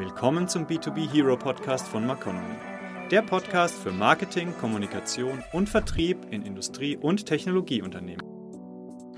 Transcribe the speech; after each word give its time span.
Willkommen 0.00 0.48
zum 0.48 0.66
B2B 0.66 1.12
Hero 1.12 1.36
Podcast 1.36 1.86
von 1.86 2.06
Maconomy. 2.06 2.56
Der 3.10 3.20
Podcast 3.20 3.78
für 3.82 3.92
Marketing, 3.92 4.54
Kommunikation 4.58 5.44
und 5.52 5.68
Vertrieb 5.68 6.16
in 6.30 6.40
Industrie- 6.40 6.96
und 6.96 7.26
Technologieunternehmen. 7.26 8.26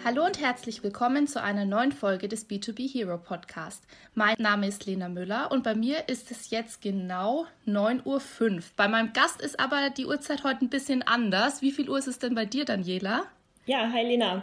Hallo 0.04 0.26
und 0.26 0.40
herzlich 0.40 0.82
willkommen 0.82 1.28
zu 1.28 1.40
einer 1.40 1.66
neuen 1.66 1.92
Folge 1.92 2.26
des 2.26 2.50
B2B 2.50 2.92
Hero 2.92 3.16
Podcast. 3.16 3.86
Mein 4.14 4.34
Name 4.38 4.66
ist 4.66 4.84
Lena 4.84 5.08
Müller 5.08 5.52
und 5.52 5.62
bei 5.62 5.76
mir 5.76 6.08
ist 6.08 6.32
es 6.32 6.50
jetzt 6.50 6.82
genau 6.82 7.46
9.05 7.64 8.04
Uhr. 8.04 8.62
Bei 8.76 8.88
meinem 8.88 9.12
Gast 9.12 9.40
ist 9.40 9.60
aber 9.60 9.88
die 9.90 10.06
Uhrzeit 10.06 10.42
heute 10.42 10.64
ein 10.64 10.68
bisschen 10.68 11.04
anders. 11.04 11.62
Wie 11.62 11.70
viel 11.70 11.88
Uhr 11.88 11.98
ist 11.98 12.08
es 12.08 12.18
denn 12.18 12.34
bei 12.34 12.44
dir, 12.44 12.64
Daniela? 12.64 13.22
Ja, 13.66 13.88
hi 13.92 14.02
Lena. 14.02 14.42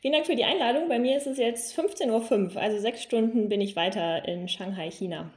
Vielen 0.00 0.14
Dank 0.14 0.26
für 0.26 0.36
die 0.36 0.44
Einladung. 0.44 0.88
Bei 0.88 1.00
mir 1.00 1.16
ist 1.16 1.26
es 1.26 1.38
jetzt 1.38 1.76
15.05 1.76 2.54
Uhr, 2.54 2.62
also 2.62 2.78
sechs 2.78 3.02
Stunden 3.02 3.48
bin 3.48 3.60
ich 3.60 3.74
weiter 3.74 4.28
in 4.28 4.46
Shanghai, 4.46 4.88
China. 4.88 5.28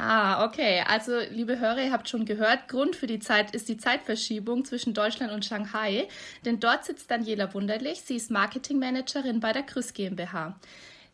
Ah, 0.00 0.44
okay. 0.44 0.84
Also, 0.86 1.18
liebe 1.30 1.58
Hörer, 1.58 1.82
ihr 1.82 1.92
habt 1.92 2.08
schon 2.08 2.24
gehört, 2.24 2.68
Grund 2.68 2.94
für 2.94 3.08
die 3.08 3.18
Zeit 3.18 3.52
ist 3.52 3.68
die 3.68 3.78
Zeitverschiebung 3.78 4.64
zwischen 4.64 4.94
Deutschland 4.94 5.32
und 5.32 5.44
Shanghai, 5.44 6.06
denn 6.44 6.60
dort 6.60 6.84
sitzt 6.84 7.10
Daniela 7.10 7.52
Wunderlich. 7.52 8.02
Sie 8.02 8.14
ist 8.14 8.30
Marketingmanagerin 8.30 9.40
bei 9.40 9.52
der 9.52 9.64
Krüss 9.64 9.94
GmbH. 9.94 10.54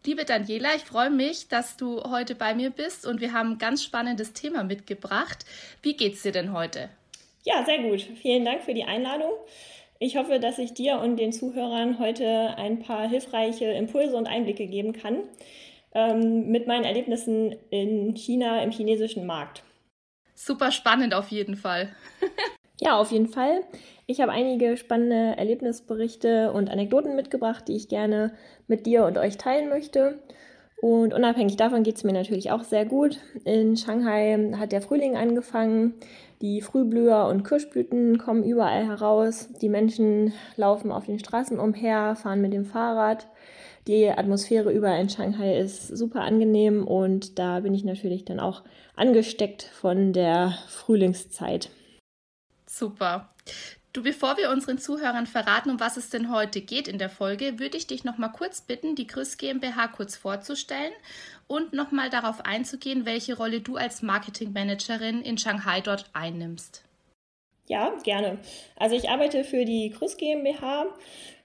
Liebe 0.04 0.26
Daniela, 0.26 0.74
ich 0.76 0.82
freue 0.82 1.08
mich, 1.08 1.48
dass 1.48 1.78
du 1.78 2.02
heute 2.02 2.34
bei 2.34 2.54
mir 2.54 2.68
bist 2.68 3.06
und 3.06 3.22
wir 3.22 3.32
haben 3.32 3.52
ein 3.52 3.58
ganz 3.58 3.82
spannendes 3.82 4.34
Thema 4.34 4.64
mitgebracht. 4.64 5.46
Wie 5.80 5.96
geht's 5.96 6.20
dir 6.20 6.32
denn 6.32 6.52
heute? 6.52 6.90
Ja, 7.44 7.64
sehr 7.64 7.78
gut. 7.78 8.02
Vielen 8.20 8.44
Dank 8.44 8.64
für 8.64 8.74
die 8.74 8.84
Einladung. 8.84 9.32
Ich 9.98 10.16
hoffe, 10.16 10.40
dass 10.40 10.58
ich 10.58 10.74
dir 10.74 10.98
und 10.98 11.16
den 11.16 11.32
Zuhörern 11.32 11.98
heute 11.98 12.58
ein 12.58 12.80
paar 12.80 13.08
hilfreiche 13.08 13.64
Impulse 13.64 14.14
und 14.14 14.26
Einblicke 14.26 14.66
geben 14.66 14.92
kann 14.92 15.22
ähm, 15.94 16.48
mit 16.48 16.66
meinen 16.66 16.84
Erlebnissen 16.84 17.54
in 17.70 18.14
China 18.14 18.62
im 18.62 18.70
chinesischen 18.70 19.26
Markt. 19.26 19.62
Super 20.34 20.72
spannend 20.72 21.14
auf 21.14 21.28
jeden 21.28 21.56
Fall. 21.56 21.88
ja, 22.80 22.98
auf 22.98 23.12
jeden 23.12 23.28
Fall. 23.28 23.62
Ich 24.06 24.20
habe 24.20 24.32
einige 24.32 24.76
spannende 24.76 25.36
Erlebnisberichte 25.38 26.52
und 26.52 26.70
Anekdoten 26.70 27.16
mitgebracht, 27.16 27.68
die 27.68 27.76
ich 27.76 27.88
gerne 27.88 28.34
mit 28.66 28.84
dir 28.86 29.04
und 29.06 29.16
euch 29.16 29.38
teilen 29.38 29.68
möchte. 29.68 30.18
Und 30.82 31.14
unabhängig 31.14 31.56
davon 31.56 31.82
geht 31.82 31.96
es 31.96 32.04
mir 32.04 32.12
natürlich 32.12 32.50
auch 32.50 32.62
sehr 32.62 32.84
gut. 32.84 33.18
In 33.44 33.76
Shanghai 33.76 34.52
hat 34.58 34.72
der 34.72 34.82
Frühling 34.82 35.16
angefangen. 35.16 35.94
Die 36.42 36.60
Frühblüher 36.60 37.26
und 37.26 37.42
Kirschblüten 37.44 38.18
kommen 38.18 38.44
überall 38.44 38.84
heraus. 38.84 39.48
Die 39.62 39.70
Menschen 39.70 40.34
laufen 40.56 40.92
auf 40.92 41.06
den 41.06 41.18
Straßen 41.18 41.58
umher, 41.58 42.16
fahren 42.16 42.42
mit 42.42 42.52
dem 42.52 42.66
Fahrrad. 42.66 43.28
Die 43.86 44.08
Atmosphäre 44.08 44.72
überall 44.72 45.00
in 45.00 45.10
Shanghai 45.10 45.58
ist 45.58 45.88
super 45.88 46.22
angenehm 46.22 46.86
und 46.86 47.38
da 47.38 47.60
bin 47.60 47.74
ich 47.74 47.84
natürlich 47.84 48.24
dann 48.24 48.40
auch 48.40 48.62
angesteckt 48.96 49.62
von 49.62 50.12
der 50.12 50.56
Frühlingszeit. 50.68 51.70
Super. 52.66 53.28
Du, 53.92 54.02
bevor 54.02 54.36
wir 54.38 54.50
unseren 54.50 54.78
Zuhörern 54.78 55.26
verraten, 55.26 55.70
um 55.70 55.78
was 55.78 55.96
es 55.96 56.10
denn 56.10 56.32
heute 56.32 56.60
geht 56.60 56.88
in 56.88 56.98
der 56.98 57.10
Folge, 57.10 57.60
würde 57.60 57.76
ich 57.76 57.86
dich 57.86 58.02
noch 58.02 58.18
mal 58.18 58.30
kurz 58.30 58.62
bitten, 58.62 58.96
die 58.96 59.06
Grüß 59.06 59.36
GmbH 59.36 59.86
kurz 59.88 60.16
vorzustellen 60.16 60.92
und 61.46 61.74
noch 61.74 61.92
mal 61.92 62.10
darauf 62.10 62.44
einzugehen, 62.44 63.06
welche 63.06 63.36
Rolle 63.36 63.60
du 63.60 63.76
als 63.76 64.02
Marketingmanagerin 64.02 65.22
in 65.22 65.38
Shanghai 65.38 65.80
dort 65.80 66.10
einnimmst. 66.12 66.82
Ja, 67.66 67.94
gerne. 68.02 68.38
Also 68.76 68.96
ich 68.96 69.08
arbeite 69.08 69.44
für 69.44 69.64
die 69.64 69.90
Grüß 69.90 70.16
GmbH 70.16 70.86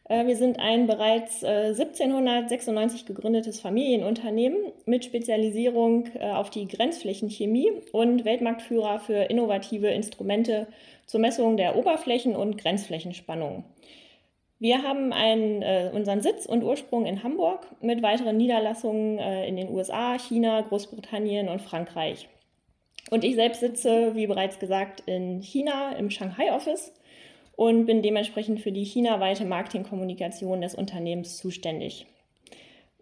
wir 0.10 0.36
sind 0.36 0.60
ein 0.60 0.88
bereits 0.88 1.44
1796 1.44 3.02
äh, 3.02 3.06
gegründetes 3.06 3.60
Familienunternehmen 3.60 4.58
mit 4.86 5.06
Spezialisierung 5.06 6.08
äh, 6.16 6.32
auf 6.32 6.50
die 6.50 6.68
Grenzflächenchemie 6.68 7.72
und 7.92 8.26
Weltmarktführer 8.26 9.00
für 9.00 9.30
innovative 9.30 9.88
Instrumente 9.90 10.68
zur 11.06 11.20
Messung 11.20 11.58
der 11.58 11.76
Oberflächen- 11.76 12.36
und 12.36 12.58
Grenzflächenspannung. 12.58 13.66
Wir 14.58 14.82
haben 14.82 15.14
einen, 15.14 15.62
äh, 15.62 15.92
unseren 15.94 16.22
Sitz 16.22 16.48
und 16.48 16.64
Ursprung 16.64 17.06
in 17.06 17.24
Hamburg 17.24 17.68
mit 17.80 18.02
weiteren 18.02 18.36
Niederlassungen 18.36 19.20
äh, 19.20 19.48
in 19.48 19.58
den 19.58 19.70
USA, 19.70 20.18
China, 20.18 20.62
Großbritannien 20.62 21.50
und 21.50 21.62
Frankreich. 21.62 22.28
Und 23.12 23.24
ich 23.24 23.36
selbst 23.36 23.60
sitze, 23.60 24.16
wie 24.16 24.28
bereits 24.28 24.58
gesagt, 24.58 25.04
in 25.06 25.42
China 25.42 25.94
im 25.94 26.10
Shanghai 26.10 26.52
Office 26.52 26.94
und 27.60 27.86
bin 27.86 28.02
dementsprechend 28.02 28.62
für 28.62 28.72
die 28.72 28.86
chinaweite 28.86 29.44
Marketingkommunikation 29.44 30.62
des 30.62 30.76
Unternehmens 30.76 31.36
zuständig. 31.36 32.06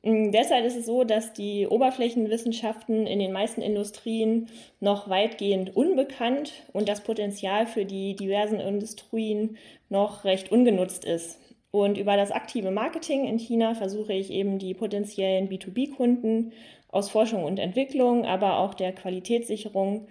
Mm, 0.01 0.31
derzeit 0.31 0.65
ist 0.65 0.75
es 0.75 0.87
so, 0.87 1.03
dass 1.03 1.31
die 1.33 1.67
Oberflächenwissenschaften 1.67 3.05
in 3.05 3.19
den 3.19 3.31
meisten 3.31 3.61
Industrien 3.61 4.47
noch 4.79 5.09
weitgehend 5.09 5.75
unbekannt 5.75 6.53
und 6.73 6.89
das 6.89 7.01
Potenzial 7.01 7.67
für 7.67 7.85
die 7.85 8.15
diversen 8.15 8.59
Industrien 8.59 9.57
noch 9.89 10.23
recht 10.23 10.51
ungenutzt 10.51 11.05
ist. 11.05 11.37
Und 11.69 11.99
über 11.99 12.17
das 12.17 12.31
aktive 12.31 12.71
Marketing 12.71 13.27
in 13.27 13.37
China 13.37 13.75
versuche 13.75 14.13
ich 14.13 14.31
eben 14.31 14.57
die 14.57 14.73
potenziellen 14.73 15.49
B2B-Kunden 15.49 16.51
aus 16.89 17.11
Forschung 17.11 17.43
und 17.43 17.59
Entwicklung, 17.59 18.25
aber 18.25 18.57
auch 18.57 18.73
der 18.73 18.91
Qualitätssicherung 18.91 20.07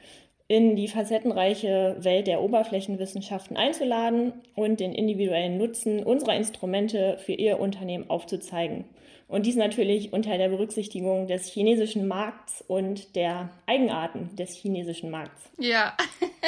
in 0.48 0.76
die 0.76 0.88
facettenreiche 0.88 1.96
Welt 1.98 2.26
der 2.26 2.40
Oberflächenwissenschaften 2.40 3.56
einzuladen 3.56 4.32
und 4.54 4.78
den 4.78 4.94
individuellen 4.94 5.58
Nutzen 5.58 6.04
unserer 6.04 6.36
Instrumente 6.36 7.18
für 7.24 7.32
Ihr 7.32 7.58
Unternehmen 7.58 8.08
aufzuzeigen. 8.08 8.84
Und 9.28 9.44
dies 9.44 9.56
natürlich 9.56 10.12
unter 10.12 10.38
der 10.38 10.48
Berücksichtigung 10.48 11.26
des 11.26 11.46
chinesischen 11.46 12.06
Markts 12.06 12.62
und 12.68 13.16
der 13.16 13.50
Eigenarten 13.66 14.36
des 14.36 14.54
chinesischen 14.54 15.10
Markts. 15.10 15.50
Ja, 15.58 15.96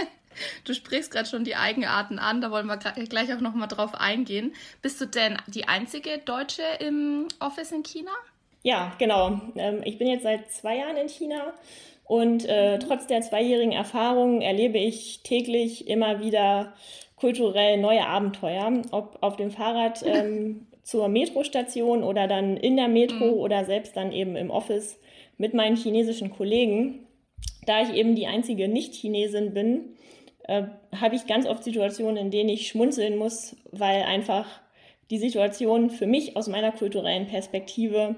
du 0.65 0.75
sprichst 0.75 1.11
gerade 1.11 1.29
schon 1.29 1.43
die 1.43 1.57
Eigenarten 1.57 2.21
an, 2.21 2.41
da 2.41 2.53
wollen 2.53 2.67
wir 2.67 2.77
gleich 2.77 3.35
auch 3.35 3.41
nochmal 3.41 3.67
drauf 3.67 3.95
eingehen. 3.95 4.55
Bist 4.81 5.01
du 5.01 5.07
denn 5.07 5.39
die 5.49 5.67
einzige 5.67 6.19
Deutsche 6.19 6.63
im 6.79 7.27
Office 7.41 7.73
in 7.73 7.83
China? 7.83 8.13
Ja, 8.63 8.93
genau. 8.99 9.41
Ähm, 9.57 9.81
ich 9.85 9.99
bin 9.99 10.09
jetzt 10.09 10.25
seit 10.25 10.51
zwei 10.51 10.79
Jahren 10.79 10.97
in 10.97 11.09
China 11.09 11.55
und 12.05 12.47
äh, 12.47 12.79
trotz 12.79 13.07
der 13.07 13.21
zweijährigen 13.21 13.73
Erfahrung 13.73 14.41
erlebe 14.41 14.79
ich 14.79 15.23
täglich 15.23 15.89
immer 15.89 16.21
wieder 16.21 16.73
kulturell 17.17 17.79
neue 17.79 18.07
Abenteuer, 18.07 18.83
ob 18.91 19.19
auf 19.21 19.37
dem 19.37 19.51
Fahrrad 19.51 20.03
ähm, 20.07 20.67
zur 20.83 21.09
Metrostation 21.09 22.03
oder 22.03 22.27
dann 22.27 22.57
in 22.57 22.77
der 22.77 22.89
Metro 22.89 23.27
mhm. 23.27 23.41
oder 23.41 23.65
selbst 23.65 23.97
dann 23.97 24.13
eben 24.13 24.37
im 24.37 24.51
Office 24.51 24.99
mit 25.37 25.55
meinen 25.55 25.77
chinesischen 25.77 26.31
Kollegen. 26.31 27.07
Da 27.67 27.83
ich 27.83 27.93
eben 27.95 28.17
die 28.17 28.27
einzige 28.27 28.69
Nicht-Chinesin 28.69 29.53
bin, 29.53 29.97
äh, 30.45 30.63
habe 30.97 31.15
ich 31.15 31.27
ganz 31.27 31.47
oft 31.47 31.63
Situationen, 31.63 32.17
in 32.17 32.31
denen 32.31 32.49
ich 32.49 32.69
schmunzeln 32.69 33.19
muss, 33.19 33.55
weil 33.71 34.03
einfach 34.03 34.47
die 35.11 35.19
Situation 35.19 35.91
für 35.91 36.07
mich 36.07 36.37
aus 36.37 36.49
meiner 36.49 36.73
kulturellen 36.73 37.27
Perspektive 37.27 38.17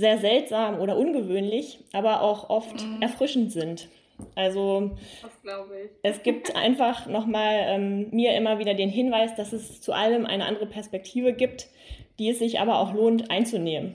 sehr 0.00 0.18
seltsam 0.18 0.80
oder 0.80 0.96
ungewöhnlich, 0.96 1.78
aber 1.92 2.22
auch 2.22 2.48
oft 2.48 2.82
mhm. 2.82 3.02
erfrischend 3.02 3.52
sind. 3.52 3.88
Also 4.34 4.96
es 6.02 6.22
gibt 6.22 6.56
einfach 6.56 7.06
nochmal 7.06 7.64
ähm, 7.66 8.08
mir 8.10 8.34
immer 8.34 8.58
wieder 8.58 8.74
den 8.74 8.90
Hinweis, 8.90 9.34
dass 9.36 9.52
es 9.52 9.80
zu 9.80 9.92
allem 9.92 10.26
eine 10.26 10.46
andere 10.46 10.66
Perspektive 10.66 11.32
gibt, 11.32 11.68
die 12.18 12.30
es 12.30 12.38
sich 12.38 12.60
aber 12.60 12.78
auch 12.78 12.94
lohnt 12.94 13.30
einzunehmen. 13.30 13.94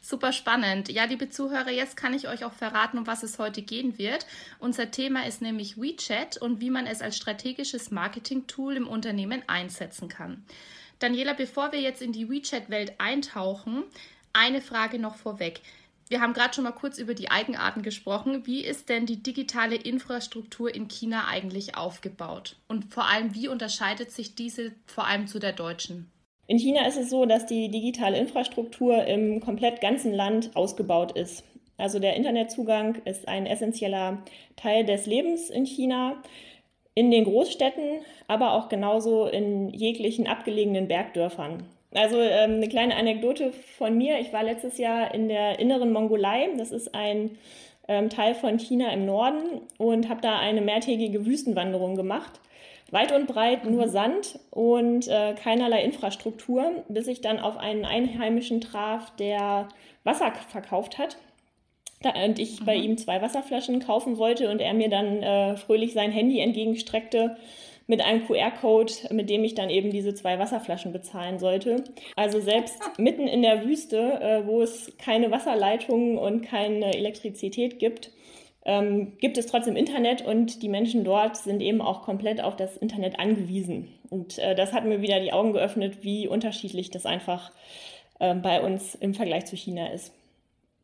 Super 0.00 0.32
spannend. 0.32 0.90
Ja, 0.90 1.04
liebe 1.04 1.28
Zuhörer, 1.28 1.70
jetzt 1.70 1.96
kann 1.96 2.14
ich 2.14 2.28
euch 2.28 2.44
auch 2.44 2.52
verraten, 2.52 2.98
um 2.98 3.06
was 3.06 3.22
es 3.22 3.38
heute 3.38 3.62
gehen 3.62 3.98
wird. 3.98 4.26
Unser 4.58 4.90
Thema 4.90 5.26
ist 5.26 5.42
nämlich 5.42 5.80
WeChat 5.80 6.36
und 6.36 6.60
wie 6.60 6.70
man 6.70 6.86
es 6.86 7.02
als 7.02 7.16
strategisches 7.16 7.90
Marketing-Tool 7.90 8.76
im 8.76 8.88
Unternehmen 8.88 9.42
einsetzen 9.48 10.08
kann. 10.08 10.46
Daniela, 10.98 11.32
bevor 11.32 11.72
wir 11.72 11.80
jetzt 11.80 12.00
in 12.00 12.12
die 12.12 12.30
WeChat-Welt 12.30 12.94
eintauchen, 12.98 13.84
eine 14.32 14.60
Frage 14.60 14.98
noch 14.98 15.16
vorweg. 15.16 15.60
Wir 16.08 16.20
haben 16.20 16.32
gerade 16.32 16.54
schon 16.54 16.64
mal 16.64 16.72
kurz 16.72 16.98
über 16.98 17.14
die 17.14 17.30
Eigenarten 17.30 17.82
gesprochen. 17.82 18.46
Wie 18.46 18.64
ist 18.64 18.88
denn 18.88 19.04
die 19.04 19.22
digitale 19.22 19.76
Infrastruktur 19.76 20.74
in 20.74 20.88
China 20.88 21.26
eigentlich 21.28 21.76
aufgebaut? 21.76 22.56
Und 22.66 22.92
vor 22.92 23.06
allem, 23.06 23.34
wie 23.34 23.48
unterscheidet 23.48 24.10
sich 24.10 24.34
diese 24.34 24.72
vor 24.86 25.06
allem 25.06 25.26
zu 25.26 25.38
der 25.38 25.52
deutschen? 25.52 26.10
In 26.46 26.58
China 26.58 26.86
ist 26.86 26.96
es 26.96 27.10
so, 27.10 27.26
dass 27.26 27.44
die 27.44 27.70
digitale 27.70 28.18
Infrastruktur 28.18 29.04
im 29.04 29.40
komplett 29.40 29.82
ganzen 29.82 30.14
Land 30.14 30.56
ausgebaut 30.56 31.12
ist. 31.12 31.44
Also 31.76 31.98
der 31.98 32.16
Internetzugang 32.16 32.96
ist 33.04 33.28
ein 33.28 33.44
essentieller 33.44 34.22
Teil 34.56 34.86
des 34.86 35.04
Lebens 35.04 35.50
in 35.50 35.66
China, 35.66 36.22
in 36.94 37.10
den 37.10 37.24
Großstädten, 37.24 38.00
aber 38.28 38.52
auch 38.52 38.70
genauso 38.70 39.26
in 39.26 39.68
jeglichen 39.68 40.26
abgelegenen 40.26 40.88
Bergdörfern. 40.88 41.64
Also 41.94 42.20
ähm, 42.20 42.56
eine 42.56 42.68
kleine 42.68 42.96
Anekdote 42.96 43.52
von 43.78 43.96
mir. 43.96 44.18
Ich 44.18 44.32
war 44.32 44.42
letztes 44.42 44.78
Jahr 44.78 45.14
in 45.14 45.28
der 45.28 45.58
inneren 45.58 45.92
Mongolei. 45.92 46.48
Das 46.56 46.70
ist 46.70 46.94
ein 46.94 47.38
ähm, 47.88 48.10
Teil 48.10 48.34
von 48.34 48.58
China 48.58 48.92
im 48.92 49.06
Norden 49.06 49.62
und 49.78 50.08
habe 50.08 50.20
da 50.20 50.38
eine 50.38 50.60
mehrtägige 50.60 51.24
Wüstenwanderung 51.24 51.96
gemacht. 51.96 52.40
Weit 52.90 53.12
und 53.12 53.26
breit 53.26 53.64
nur 53.64 53.86
mhm. 53.86 53.90
Sand 53.90 54.38
und 54.50 55.08
äh, 55.08 55.34
keinerlei 55.34 55.82
Infrastruktur, 55.82 56.84
bis 56.88 57.06
ich 57.06 57.20
dann 57.20 57.38
auf 57.38 57.56
einen 57.56 57.84
Einheimischen 57.84 58.60
traf, 58.60 59.14
der 59.16 59.68
Wasser 60.04 60.32
verkauft 60.48 60.98
hat. 60.98 61.16
Da, 62.02 62.10
und 62.24 62.38
ich 62.38 62.60
mhm. 62.60 62.64
bei 62.66 62.76
ihm 62.76 62.98
zwei 62.98 63.20
Wasserflaschen 63.20 63.80
kaufen 63.80 64.18
wollte 64.18 64.50
und 64.50 64.60
er 64.60 64.74
mir 64.74 64.88
dann 64.88 65.22
äh, 65.22 65.56
fröhlich 65.56 65.94
sein 65.94 66.12
Handy 66.12 66.40
entgegenstreckte 66.40 67.36
mit 67.88 68.02
einem 68.02 68.24
QR-Code, 68.26 68.92
mit 69.10 69.28
dem 69.30 69.42
ich 69.42 69.54
dann 69.54 69.70
eben 69.70 69.90
diese 69.90 70.14
zwei 70.14 70.38
Wasserflaschen 70.38 70.92
bezahlen 70.92 71.38
sollte. 71.38 71.82
Also 72.14 72.38
selbst 72.38 72.78
mitten 72.98 73.26
in 73.26 73.42
der 73.42 73.64
Wüste, 73.64 74.20
äh, 74.20 74.46
wo 74.46 74.62
es 74.62 74.92
keine 74.98 75.30
Wasserleitungen 75.30 76.18
und 76.18 76.42
keine 76.42 76.94
Elektrizität 76.94 77.78
gibt, 77.78 78.12
ähm, 78.66 79.16
gibt 79.18 79.38
es 79.38 79.46
trotzdem 79.46 79.74
Internet 79.74 80.20
und 80.20 80.62
die 80.62 80.68
Menschen 80.68 81.02
dort 81.02 81.38
sind 81.38 81.62
eben 81.62 81.80
auch 81.80 82.02
komplett 82.02 82.42
auf 82.42 82.56
das 82.56 82.76
Internet 82.76 83.18
angewiesen. 83.18 83.88
Und 84.10 84.38
äh, 84.38 84.54
das 84.54 84.74
hat 84.74 84.84
mir 84.84 85.00
wieder 85.00 85.20
die 85.20 85.32
Augen 85.32 85.54
geöffnet, 85.54 86.02
wie 86.02 86.28
unterschiedlich 86.28 86.90
das 86.90 87.06
einfach 87.06 87.52
äh, 88.20 88.34
bei 88.34 88.62
uns 88.62 88.94
im 88.96 89.14
Vergleich 89.14 89.46
zu 89.46 89.56
China 89.56 89.86
ist. 89.86 90.12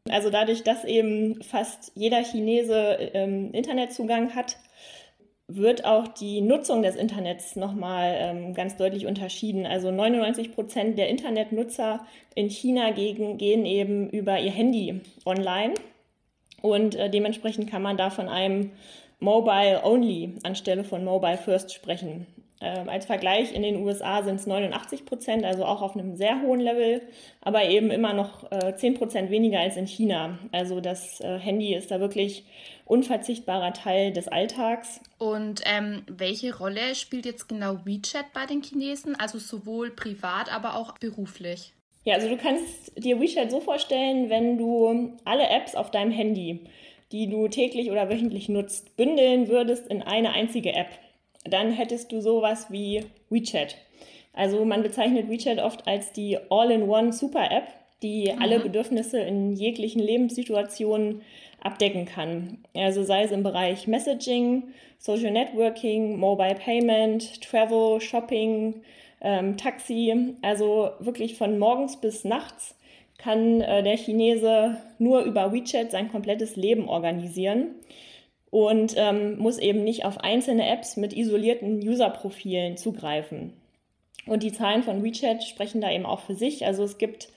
Also 0.08 0.30
dadurch, 0.30 0.62
dass 0.62 0.84
eben 0.84 1.42
fast 1.42 1.92
jeder 1.94 2.22
Chinese 2.24 3.10
ähm, 3.12 3.52
Internetzugang 3.52 4.34
hat, 4.34 4.56
wird 5.56 5.84
auch 5.84 6.08
die 6.08 6.40
Nutzung 6.40 6.82
des 6.82 6.96
Internets 6.96 7.56
nochmal 7.56 8.14
ähm, 8.18 8.54
ganz 8.54 8.76
deutlich 8.76 9.06
unterschieden. 9.06 9.66
Also 9.66 9.90
99 9.90 10.54
Prozent 10.54 10.98
der 10.98 11.08
Internetnutzer 11.08 12.06
in 12.34 12.48
China 12.48 12.90
gegen, 12.90 13.38
gehen 13.38 13.64
eben 13.66 14.08
über 14.10 14.40
ihr 14.40 14.50
Handy 14.50 15.00
online 15.24 15.74
und 16.62 16.94
äh, 16.94 17.10
dementsprechend 17.10 17.70
kann 17.70 17.82
man 17.82 17.96
da 17.96 18.10
von 18.10 18.28
einem 18.28 18.70
Mobile 19.20 19.82
Only 19.84 20.38
anstelle 20.42 20.84
von 20.84 21.04
Mobile 21.04 21.38
First 21.38 21.72
sprechen. 21.72 22.26
Ähm, 22.60 22.88
als 22.88 23.06
Vergleich 23.06 23.52
in 23.52 23.62
den 23.62 23.84
USA 23.84 24.22
sind 24.22 24.36
es 24.36 24.46
89 24.46 25.04
Prozent, 25.04 25.44
also 25.44 25.64
auch 25.64 25.82
auf 25.82 25.96
einem 25.96 26.16
sehr 26.16 26.40
hohen 26.40 26.60
Level, 26.60 27.02
aber 27.40 27.64
eben 27.64 27.90
immer 27.90 28.12
noch 28.12 28.50
äh, 28.52 28.74
10 28.76 28.94
Prozent 28.94 29.30
weniger 29.30 29.60
als 29.60 29.76
in 29.76 29.86
China. 29.86 30.38
Also 30.52 30.80
das 30.80 31.20
äh, 31.20 31.38
Handy 31.38 31.74
ist 31.74 31.90
da 31.90 32.00
wirklich 32.00 32.44
unverzichtbarer 32.86 33.72
Teil 33.72 34.12
des 34.12 34.28
Alltags. 34.28 35.00
Und 35.18 35.62
ähm, 35.64 36.02
welche 36.06 36.56
Rolle 36.56 36.94
spielt 36.94 37.26
jetzt 37.26 37.48
genau 37.48 37.78
WeChat 37.84 38.32
bei 38.32 38.46
den 38.46 38.62
Chinesen, 38.62 39.18
also 39.18 39.38
sowohl 39.38 39.90
privat, 39.90 40.54
aber 40.54 40.76
auch 40.76 40.96
beruflich? 40.98 41.72
Ja, 42.04 42.14
also 42.14 42.28
du 42.28 42.36
kannst 42.36 42.92
dir 43.02 43.20
WeChat 43.20 43.50
so 43.50 43.60
vorstellen, 43.60 44.30
wenn 44.30 44.58
du 44.58 45.16
alle 45.24 45.48
Apps 45.48 45.74
auf 45.74 45.90
deinem 45.90 46.10
Handy, 46.10 46.60
die 47.12 47.28
du 47.28 47.48
täglich 47.48 47.90
oder 47.90 48.10
wöchentlich 48.10 48.48
nutzt, 48.48 48.96
bündeln 48.96 49.48
würdest 49.48 49.88
in 49.88 50.02
eine 50.02 50.32
einzige 50.32 50.72
App, 50.74 50.88
dann 51.44 51.72
hättest 51.72 52.12
du 52.12 52.20
sowas 52.20 52.66
wie 52.70 53.04
WeChat. 53.30 53.76
Also 54.32 54.64
man 54.64 54.82
bezeichnet 54.82 55.28
WeChat 55.28 55.58
oft 55.58 55.86
als 55.86 56.12
die 56.12 56.38
All-in-One 56.50 57.12
Super-App, 57.12 57.68
die 58.02 58.32
mhm. 58.32 58.42
alle 58.42 58.60
Bedürfnisse 58.60 59.20
in 59.20 59.54
jeglichen 59.54 60.02
Lebenssituationen 60.02 61.22
abdecken 61.62 62.04
kann. 62.04 62.58
Also 62.74 63.04
sei 63.04 63.22
es 63.22 63.30
im 63.30 63.42
Bereich 63.42 63.86
Messaging, 63.86 64.64
Social 64.98 65.30
Networking, 65.30 66.18
Mobile 66.18 66.56
Payment, 66.56 67.40
Travel, 67.42 68.00
Shopping, 68.00 68.82
ähm, 69.20 69.56
Taxi. 69.56 70.34
Also 70.42 70.90
wirklich 70.98 71.36
von 71.36 71.58
morgens 71.58 72.00
bis 72.00 72.24
nachts 72.24 72.76
kann 73.16 73.60
äh, 73.60 73.82
der 73.82 73.96
Chinese 73.96 74.76
nur 74.98 75.22
über 75.22 75.52
WeChat 75.52 75.90
sein 75.90 76.10
komplettes 76.10 76.56
Leben 76.56 76.88
organisieren 76.88 77.76
und 78.54 78.94
ähm, 78.96 79.36
muss 79.38 79.58
eben 79.58 79.82
nicht 79.82 80.04
auf 80.04 80.18
einzelne 80.18 80.68
Apps 80.68 80.96
mit 80.96 81.12
isolierten 81.12 81.80
User-Profilen 81.80 82.76
zugreifen. 82.76 83.52
Und 84.26 84.44
die 84.44 84.52
Zahlen 84.52 84.84
von 84.84 85.02
WeChat 85.02 85.42
sprechen 85.42 85.80
da 85.80 85.90
eben 85.90 86.06
auch 86.06 86.20
für 86.20 86.36
sich. 86.36 86.64
Also 86.64 86.84
es 86.84 86.96
gibt 86.96 87.30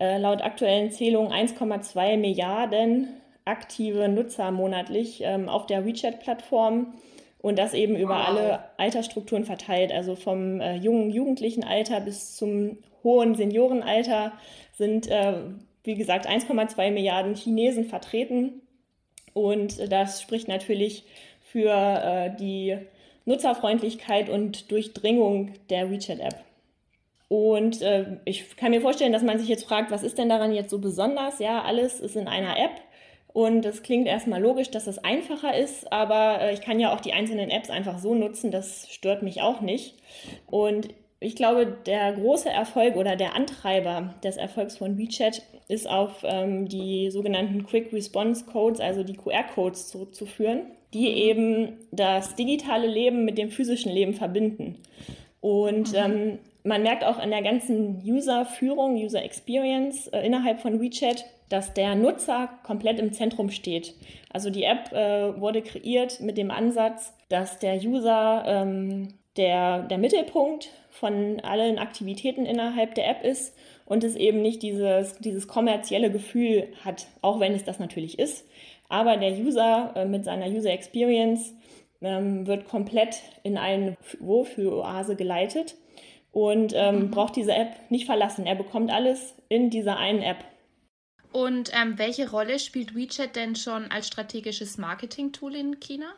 äh, 0.00 0.16
laut 0.16 0.40
aktuellen 0.40 0.90
Zählungen 0.90 1.30
1,2 1.30 2.16
Milliarden 2.16 3.08
aktive 3.44 4.08
Nutzer 4.08 4.50
monatlich 4.50 5.20
ähm, 5.22 5.50
auf 5.50 5.66
der 5.66 5.84
WeChat-Plattform 5.84 6.94
und 7.42 7.58
das 7.58 7.74
eben 7.74 7.94
über 7.94 8.14
wow. 8.14 8.28
alle 8.28 8.60
Altersstrukturen 8.78 9.44
verteilt. 9.44 9.92
Also 9.92 10.16
vom 10.16 10.62
äh, 10.62 10.76
jungen 10.76 11.10
jugendlichen 11.10 11.64
Alter 11.64 12.00
bis 12.00 12.34
zum 12.34 12.78
hohen 13.04 13.34
Seniorenalter 13.34 14.32
sind, 14.72 15.06
äh, 15.06 15.34
wie 15.84 15.96
gesagt, 15.96 16.26
1,2 16.26 16.92
Milliarden 16.92 17.34
Chinesen 17.34 17.84
vertreten. 17.84 18.61
Und 19.34 19.92
das 19.92 20.20
spricht 20.22 20.48
natürlich 20.48 21.04
für 21.40 21.70
äh, 21.70 22.36
die 22.36 22.78
Nutzerfreundlichkeit 23.24 24.28
und 24.28 24.70
Durchdringung 24.70 25.52
der 25.70 25.90
WeChat-App. 25.90 26.44
Und 27.28 27.80
äh, 27.80 28.18
ich 28.24 28.56
kann 28.56 28.72
mir 28.72 28.82
vorstellen, 28.82 29.12
dass 29.12 29.22
man 29.22 29.38
sich 29.38 29.48
jetzt 29.48 29.64
fragt, 29.64 29.90
was 29.90 30.02
ist 30.02 30.18
denn 30.18 30.28
daran 30.28 30.52
jetzt 30.52 30.70
so 30.70 30.78
besonders? 30.78 31.38
Ja, 31.38 31.62
alles 31.62 32.00
ist 32.00 32.16
in 32.16 32.28
einer 32.28 32.58
App. 32.58 32.72
Und 33.32 33.64
es 33.64 33.82
klingt 33.82 34.06
erstmal 34.06 34.42
logisch, 34.42 34.70
dass 34.70 34.86
es 34.86 34.98
einfacher 34.98 35.56
ist, 35.56 35.90
aber 35.90 36.42
äh, 36.42 36.52
ich 36.52 36.60
kann 36.60 36.78
ja 36.78 36.94
auch 36.94 37.00
die 37.00 37.14
einzelnen 37.14 37.48
Apps 37.48 37.70
einfach 37.70 37.98
so 37.98 38.14
nutzen, 38.14 38.50
das 38.50 38.86
stört 38.90 39.22
mich 39.22 39.40
auch 39.40 39.62
nicht. 39.62 39.94
Und 40.46 40.88
ich 41.22 41.36
glaube, 41.36 41.66
der 41.86 42.12
große 42.12 42.50
Erfolg 42.50 42.96
oder 42.96 43.16
der 43.16 43.34
Antreiber 43.34 44.14
des 44.24 44.36
Erfolgs 44.36 44.76
von 44.76 44.98
WeChat 44.98 45.42
ist 45.68 45.88
auf 45.88 46.22
ähm, 46.24 46.68
die 46.68 47.10
sogenannten 47.10 47.64
Quick 47.64 47.92
Response 47.92 48.44
Codes, 48.44 48.80
also 48.80 49.04
die 49.04 49.16
QR-Codes 49.16 49.88
zurückzuführen, 49.88 50.62
die 50.92 51.08
mhm. 51.08 51.16
eben 51.16 51.72
das 51.92 52.34
digitale 52.34 52.86
Leben 52.86 53.24
mit 53.24 53.38
dem 53.38 53.50
physischen 53.50 53.92
Leben 53.92 54.14
verbinden. 54.14 54.78
Und 55.40 55.92
mhm. 55.92 55.98
ähm, 55.98 56.38
man 56.64 56.82
merkt 56.82 57.04
auch 57.04 57.18
an 57.18 57.30
der 57.30 57.42
ganzen 57.42 58.02
User-Führung, 58.04 58.96
User-Experience 58.96 60.08
äh, 60.08 60.26
innerhalb 60.26 60.60
von 60.60 60.80
WeChat, 60.80 61.24
dass 61.48 61.74
der 61.74 61.94
Nutzer 61.94 62.48
komplett 62.64 62.98
im 62.98 63.12
Zentrum 63.12 63.50
steht. 63.50 63.94
Also 64.32 64.50
die 64.50 64.64
App 64.64 64.92
äh, 64.92 65.38
wurde 65.40 65.62
kreiert 65.62 66.20
mit 66.20 66.38
dem 66.38 66.50
Ansatz, 66.50 67.12
dass 67.28 67.58
der 67.58 67.76
User 67.76 68.44
ähm, 68.46 69.08
der, 69.36 69.82
der 69.82 69.98
Mittelpunkt 69.98 70.70
von 70.90 71.40
allen 71.40 71.78
Aktivitäten 71.78 72.44
innerhalb 72.44 72.94
der 72.94 73.08
App 73.08 73.24
ist 73.24 73.56
und 73.86 74.04
es 74.04 74.14
eben 74.14 74.42
nicht 74.42 74.62
dieses, 74.62 75.18
dieses 75.18 75.48
kommerzielle 75.48 76.10
Gefühl 76.10 76.68
hat, 76.84 77.06
auch 77.22 77.40
wenn 77.40 77.54
es 77.54 77.64
das 77.64 77.78
natürlich 77.78 78.18
ist. 78.18 78.46
Aber 78.88 79.16
der 79.16 79.32
User 79.32 79.92
äh, 79.96 80.04
mit 80.04 80.24
seiner 80.24 80.46
User 80.48 80.70
Experience 80.70 81.54
ähm, 82.02 82.46
wird 82.46 82.68
komplett 82.68 83.22
in 83.42 83.56
eine 83.56 83.96
Wohlfühloase 84.20 85.16
geleitet 85.16 85.76
und 86.30 86.72
ähm, 86.74 86.96
mhm. 86.96 87.10
braucht 87.10 87.36
diese 87.36 87.54
App 87.54 87.74
nicht 87.90 88.06
verlassen. 88.06 88.46
Er 88.46 88.54
bekommt 88.54 88.90
alles 88.90 89.34
in 89.48 89.70
dieser 89.70 89.96
einen 89.96 90.22
App. 90.22 90.44
Und 91.32 91.70
ähm, 91.74 91.98
welche 91.98 92.30
Rolle 92.30 92.58
spielt 92.58 92.94
WeChat 92.94 93.36
denn 93.36 93.56
schon 93.56 93.90
als 93.90 94.08
strategisches 94.08 94.76
Marketing-Tool 94.76 95.54
in 95.54 95.80
China? 95.80 96.12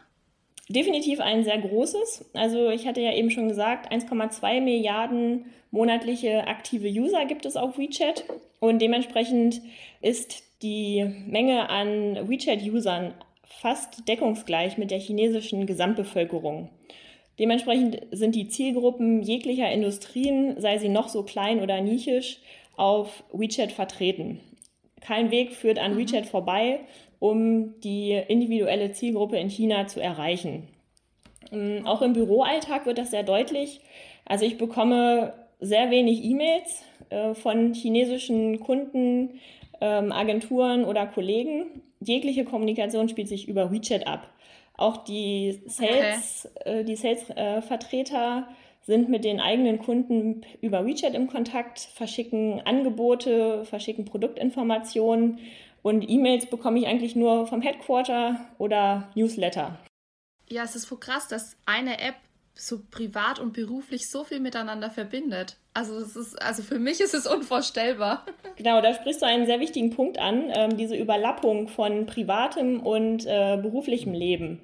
Definitiv 0.69 1.21
ein 1.21 1.45
sehr 1.45 1.59
großes. 1.59 2.31
Also 2.33 2.71
ich 2.71 2.87
hatte 2.87 3.01
ja 3.01 3.13
eben 3.13 3.31
schon 3.31 3.49
gesagt, 3.49 3.93
1,2 3.93 4.61
Milliarden 4.61 5.47
monatliche 5.71 6.47
aktive 6.47 6.89
User 6.89 7.27
gibt 7.27 7.45
es 7.45 7.57
auf 7.57 7.77
WeChat 7.77 8.25
und 8.61 8.81
dementsprechend 8.81 9.61
ist 10.01 10.43
die 10.63 11.05
Menge 11.27 11.69
an 11.69 12.29
WeChat-Usern 12.29 13.13
fast 13.61 14.09
deckungsgleich 14.09 14.79
mit 14.79 14.91
der 14.91 15.01
chinesischen 15.01 15.67
Gesamtbevölkerung. 15.67 16.71
Dementsprechend 17.39 18.01
sind 18.13 18.35
die 18.35 18.49
Zielgruppen 18.49 19.23
jeglicher 19.23 19.71
Industrien, 19.71 20.61
sei 20.61 20.79
sie 20.79 20.89
noch 20.89 21.09
so 21.09 21.25
klein 21.25 21.61
oder 21.61 21.81
nischisch, 21.81 22.39
auf 22.77 23.25
WeChat 23.33 23.73
vertreten. 23.73 24.41
Kein 25.01 25.31
Weg 25.31 25.53
führt 25.53 25.79
an 25.79 25.95
mhm. 25.95 25.99
WeChat 25.99 26.27
vorbei, 26.27 26.81
um 27.25 27.81
die 27.81 28.13
individuelle 28.29 28.93
Zielgruppe 28.93 29.39
in 29.39 29.49
China 29.49 29.87
zu 29.87 29.99
erreichen. 29.99 30.69
Ähm, 31.51 31.87
auch 31.87 32.03
im 32.03 32.13
Büroalltag 32.13 32.85
wird 32.85 32.99
das 32.99 33.13
sehr 33.13 33.23
deutlich. 33.23 33.81
Also 34.27 34.45
ich 34.45 34.59
bekomme 34.59 35.33
sehr 35.59 35.91
wenig 35.91 36.23
E-Mails 36.23 36.83
äh, 37.09 37.33
von 37.33 37.73
chinesischen 37.73 38.61
Kunden, 38.61 39.41
ähm, 39.81 40.13
Agenturen 40.13 40.85
oder 40.85 41.07
Kollegen. 41.07 41.81
Jegliche 42.01 42.45
Kommunikation 42.45 43.09
spielt 43.09 43.29
sich 43.29 43.49
über 43.49 43.73
WeChat 43.73 44.07
ab. 44.07 44.29
Auch 44.77 44.99
die 44.99 45.63
Sales, 45.65 46.51
okay. 46.57 46.81
äh, 46.81 46.85
die 46.85 46.97
Sales-Vertreter 46.97 48.49
sind 48.83 49.09
mit 49.09 49.25
den 49.25 49.41
eigenen 49.41 49.79
Kunden 49.79 50.43
über 50.61 50.85
WeChat 50.85 51.15
im 51.15 51.29
Kontakt, 51.29 51.79
verschicken 51.79 52.61
Angebote, 52.67 53.65
verschicken 53.65 54.05
Produktinformationen 54.05 55.39
und 55.85 56.09
E-Mails 56.09 56.47
bekomme 56.47 56.79
ich 56.79 56.87
eigentlich 56.87 57.15
nur 57.15 57.47
vom 57.47 57.61
Headquarter 57.61 58.41
oder 58.57 59.11
Newsletter. 59.15 59.79
Ja, 60.49 60.65
es 60.65 60.75
ist 60.75 60.89
so 60.89 60.97
krass, 60.97 61.29
dass 61.29 61.59
eine 61.67 62.01
App 62.01 62.15
so 62.55 62.81
privat 62.91 63.39
und 63.39 63.53
beruflich 63.53 64.09
so 64.09 64.25
viel 64.25 64.41
miteinander 64.41 64.89
verbindet. 64.89 65.59
Also 65.75 65.99
es 65.99 66.17
ist, 66.17 66.41
also 66.41 66.63
für 66.63 66.79
mich 66.79 67.01
ist 67.01 67.13
es 67.13 67.27
unvorstellbar. 67.27 68.25
Genau, 68.57 68.81
da 68.81 68.95
sprichst 68.95 69.21
du 69.21 69.27
einen 69.27 69.47
sehr 69.47 69.59
wichtigen 69.59 69.91
Punkt 69.91 70.17
an, 70.17 70.45
ähm, 70.55 70.77
diese 70.77 70.95
Überlappung 70.95 71.67
von 71.67 72.07
privatem 72.07 72.79
und 72.79 73.27
äh, 73.27 73.59
beruflichem 73.61 74.13
Leben. 74.13 74.61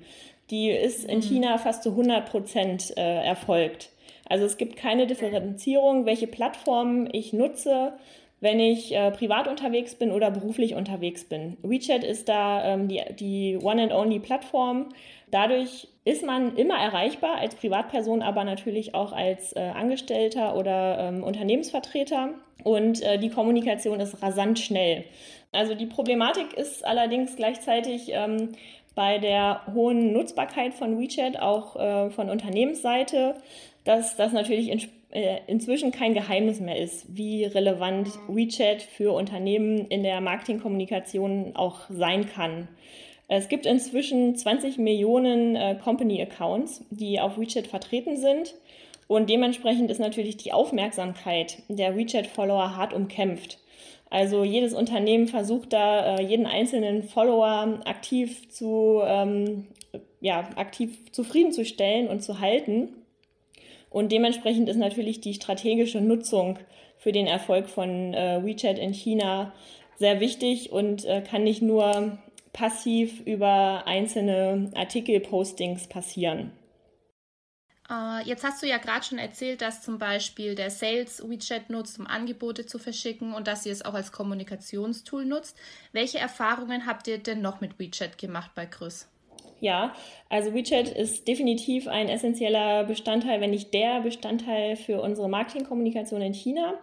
Die 0.50 0.70
ist 0.70 1.04
in 1.04 1.18
mhm. 1.18 1.22
China 1.22 1.58
fast 1.58 1.82
zu 1.82 1.90
100 1.90 2.30
Prozent 2.30 2.96
äh, 2.96 3.24
erfolgt. 3.24 3.90
Also 4.26 4.46
es 4.46 4.58
gibt 4.58 4.76
keine 4.76 5.08
Differenzierung, 5.08 6.06
welche 6.06 6.28
Plattformen 6.28 7.08
ich 7.12 7.32
nutze, 7.32 7.94
wenn 8.40 8.58
ich 8.58 8.94
äh, 8.94 9.10
privat 9.10 9.48
unterwegs 9.48 9.94
bin 9.94 10.10
oder 10.10 10.30
beruflich 10.30 10.74
unterwegs 10.74 11.24
bin. 11.24 11.58
WeChat 11.62 12.04
ist 12.04 12.28
da 12.28 12.64
ähm, 12.64 12.88
die, 12.88 13.02
die 13.18 13.58
One 13.62 13.82
and 13.82 13.92
Only 13.92 14.18
Plattform. 14.18 14.88
Dadurch 15.30 15.88
ist 16.04 16.24
man 16.24 16.56
immer 16.56 16.78
erreichbar 16.78 17.36
als 17.36 17.54
Privatperson, 17.54 18.22
aber 18.22 18.44
natürlich 18.44 18.94
auch 18.94 19.12
als 19.12 19.54
äh, 19.54 19.60
Angestellter 19.60 20.56
oder 20.56 20.98
ähm, 20.98 21.22
Unternehmensvertreter. 21.22 22.30
Und 22.64 23.02
äh, 23.02 23.18
die 23.18 23.30
Kommunikation 23.30 24.00
ist 24.00 24.22
rasant 24.22 24.58
schnell. 24.58 25.04
Also 25.52 25.74
die 25.74 25.86
Problematik 25.86 26.54
ist 26.54 26.84
allerdings 26.84 27.36
gleichzeitig 27.36 28.10
ähm, 28.12 28.50
bei 28.94 29.18
der 29.18 29.62
hohen 29.72 30.12
Nutzbarkeit 30.12 30.74
von 30.74 30.98
WeChat 30.98 31.40
auch 31.40 31.76
äh, 31.76 32.10
von 32.10 32.30
Unternehmensseite, 32.30 33.34
dass 33.84 34.16
das 34.16 34.32
natürlich 34.32 34.70
inzwischen 35.46 35.90
kein 35.90 36.14
Geheimnis 36.14 36.60
mehr 36.60 36.78
ist, 36.78 37.04
wie 37.16 37.44
relevant 37.44 38.08
WeChat 38.28 38.82
für 38.82 39.12
Unternehmen 39.12 39.86
in 39.88 40.02
der 40.02 40.20
Marketingkommunikation 40.20 41.56
auch 41.56 41.80
sein 41.88 42.28
kann. 42.28 42.68
Es 43.32 43.48
gibt 43.48 43.64
inzwischen 43.64 44.34
20 44.34 44.78
Millionen 44.78 45.54
äh, 45.54 45.76
Company-Accounts, 45.76 46.84
die 46.90 47.20
auf 47.20 47.38
WeChat 47.38 47.68
vertreten 47.68 48.16
sind. 48.16 48.56
Und 49.06 49.30
dementsprechend 49.30 49.88
ist 49.88 50.00
natürlich 50.00 50.36
die 50.36 50.52
Aufmerksamkeit 50.52 51.62
der 51.68 51.96
WeChat-Follower 51.96 52.76
hart 52.76 52.92
umkämpft. 52.92 53.58
Also 54.10 54.42
jedes 54.42 54.74
Unternehmen 54.74 55.28
versucht 55.28 55.72
da, 55.72 56.16
äh, 56.16 56.22
jeden 56.24 56.46
einzelnen 56.46 57.04
Follower 57.04 57.80
aktiv 57.84 58.50
zu, 58.50 59.00
ähm, 59.04 59.68
ja, 60.20 60.48
aktiv 60.56 61.12
zufriedenzustellen 61.12 62.08
und 62.08 62.24
zu 62.24 62.40
halten. 62.40 62.88
Und 63.90 64.12
dementsprechend 64.12 64.68
ist 64.68 64.76
natürlich 64.76 65.20
die 65.20 65.34
strategische 65.34 66.00
Nutzung 66.00 66.58
für 66.96 67.12
den 67.12 67.26
Erfolg 67.26 67.68
von 67.68 68.14
äh, 68.14 68.40
WeChat 68.42 68.78
in 68.78 68.94
China 68.94 69.52
sehr 69.98 70.20
wichtig 70.20 70.72
und 70.72 71.04
äh, 71.04 71.22
kann 71.22 71.44
nicht 71.44 71.60
nur 71.60 72.18
passiv 72.52 73.20
über 73.20 73.86
einzelne 73.86 74.70
Artikelpostings 74.74 75.88
passieren. 75.88 76.52
Uh, 77.90 78.20
jetzt 78.24 78.44
hast 78.44 78.62
du 78.62 78.68
ja 78.68 78.78
gerade 78.78 79.04
schon 79.04 79.18
erzählt, 79.18 79.62
dass 79.62 79.82
zum 79.82 79.98
Beispiel 79.98 80.54
der 80.54 80.70
Sales 80.70 81.28
WeChat 81.28 81.70
nutzt, 81.70 81.98
um 81.98 82.06
Angebote 82.06 82.64
zu 82.64 82.78
verschicken 82.78 83.34
und 83.34 83.48
dass 83.48 83.66
ihr 83.66 83.72
es 83.72 83.84
auch 83.84 83.94
als 83.94 84.12
Kommunikationstool 84.12 85.24
nutzt. 85.24 85.56
Welche 85.90 86.18
Erfahrungen 86.18 86.86
habt 86.86 87.08
ihr 87.08 87.18
denn 87.18 87.40
noch 87.40 87.60
mit 87.60 87.80
WeChat 87.80 88.16
gemacht 88.16 88.52
bei 88.54 88.66
Chris? 88.66 89.08
Ja, 89.60 89.94
also 90.28 90.54
WeChat 90.54 90.88
ist 90.88 91.28
definitiv 91.28 91.86
ein 91.86 92.08
essentieller 92.08 92.84
Bestandteil, 92.84 93.40
wenn 93.40 93.50
nicht 93.50 93.74
der 93.74 94.00
Bestandteil 94.00 94.76
für 94.76 95.02
unsere 95.02 95.28
Marketingkommunikation 95.28 96.22
in 96.22 96.32
China. 96.32 96.74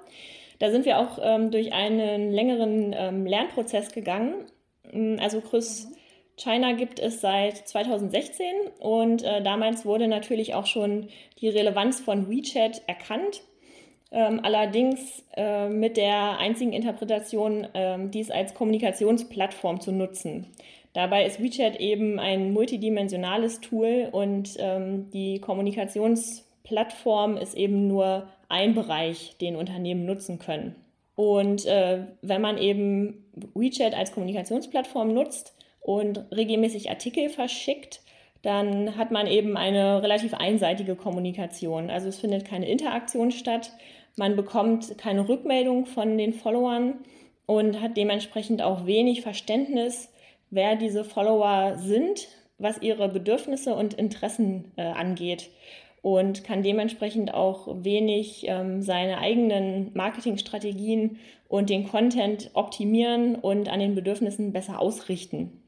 Da 0.60 0.72
sind 0.72 0.86
wir 0.86 1.00
auch 1.00 1.20
ähm, 1.22 1.52
durch 1.52 1.74
einen 1.74 2.32
längeren 2.32 2.96
ähm, 2.98 3.26
Lernprozess 3.26 3.92
gegangen. 3.92 4.46
Mm, 4.92 5.16
also 5.20 5.42
Chris 5.42 5.92
China 6.38 6.74
gibt 6.74 7.00
es 7.00 7.20
seit 7.20 7.58
2016 7.68 8.46
und 8.80 9.24
äh, 9.24 9.42
damals 9.42 9.86
wurde 9.86 10.08
natürlich 10.08 10.54
auch 10.54 10.68
schon 10.68 11.10
die 11.42 11.50
Relevanz 11.50 12.00
von 12.00 12.30
WeChat 12.30 12.84
erkannt. 12.86 13.42
Ähm, 14.12 14.40
allerdings 14.44 15.26
äh, 15.36 15.68
mit 15.68 15.98
der 15.98 16.38
einzigen 16.38 16.72
Interpretation, 16.72 17.68
ähm, 17.74 18.12
dies 18.12 18.32
als 18.32 18.54
Kommunikationsplattform 18.54 19.82
zu 19.82 19.92
nutzen. 19.92 20.48
Dabei 20.98 21.28
ist 21.28 21.40
WeChat 21.40 21.80
eben 21.80 22.20
ein 22.20 22.54
multidimensionales 22.54 23.62
Tool 23.62 24.10
und 24.12 24.58
ähm, 24.58 25.12
die 25.12 25.40
Kommunikationsplattform 25.40 27.38
ist 27.38 27.54
eben 27.54 27.88
nur 27.88 28.28
ein 28.50 28.74
Bereich, 28.74 29.36
den 29.40 29.56
Unternehmen 29.56 30.06
nutzen 30.06 30.40
können. 30.40 30.76
Und 31.14 31.68
äh, 31.68 32.00
wenn 32.24 32.42
man 32.42 32.58
eben 32.58 33.24
WeChat 33.54 33.94
als 33.94 34.12
Kommunikationsplattform 34.12 35.14
nutzt 35.14 35.56
und 35.82 36.26
regelmäßig 36.36 36.90
Artikel 36.90 37.30
verschickt, 37.30 38.02
dann 38.42 38.98
hat 38.98 39.12
man 39.12 39.28
eben 39.28 39.56
eine 39.56 40.02
relativ 40.02 40.34
einseitige 40.34 40.96
Kommunikation. 40.96 41.92
Also 41.92 42.08
es 42.08 42.18
findet 42.18 42.44
keine 42.44 42.68
Interaktion 42.68 43.30
statt, 43.30 43.72
man 44.16 44.36
bekommt 44.36 44.98
keine 44.98 45.30
Rückmeldung 45.30 45.86
von 45.86 46.18
den 46.18 46.34
Followern 46.34 46.96
und 47.46 47.82
hat 47.82 47.98
dementsprechend 47.98 48.64
auch 48.64 48.88
wenig 48.88 49.22
Verständnis, 49.22 50.10
wer 50.50 50.76
diese 50.76 51.04
Follower 51.04 51.78
sind, 51.78 52.28
was 52.58 52.82
ihre 52.82 53.10
Bedürfnisse 53.10 53.76
und 53.76 53.94
Interessen 53.94 54.72
äh, 54.76 54.84
angeht 54.84 55.50
und 56.02 56.44
kann 56.44 56.64
dementsprechend 56.64 57.34
auch 57.34 57.68
wenig 57.84 58.46
ähm, 58.48 58.82
seine 58.82 59.18
eigenen 59.18 59.92
Marketingstrategien 59.94 61.20
und 61.48 61.70
den 61.70 61.88
Content 61.88 62.52
optimieren 62.54 63.36
und 63.36 63.70
an 63.70 63.80
den 63.80 63.96
Bedürfnissen 63.96 64.54
besser 64.54 64.80
ausrichten. 64.80 65.62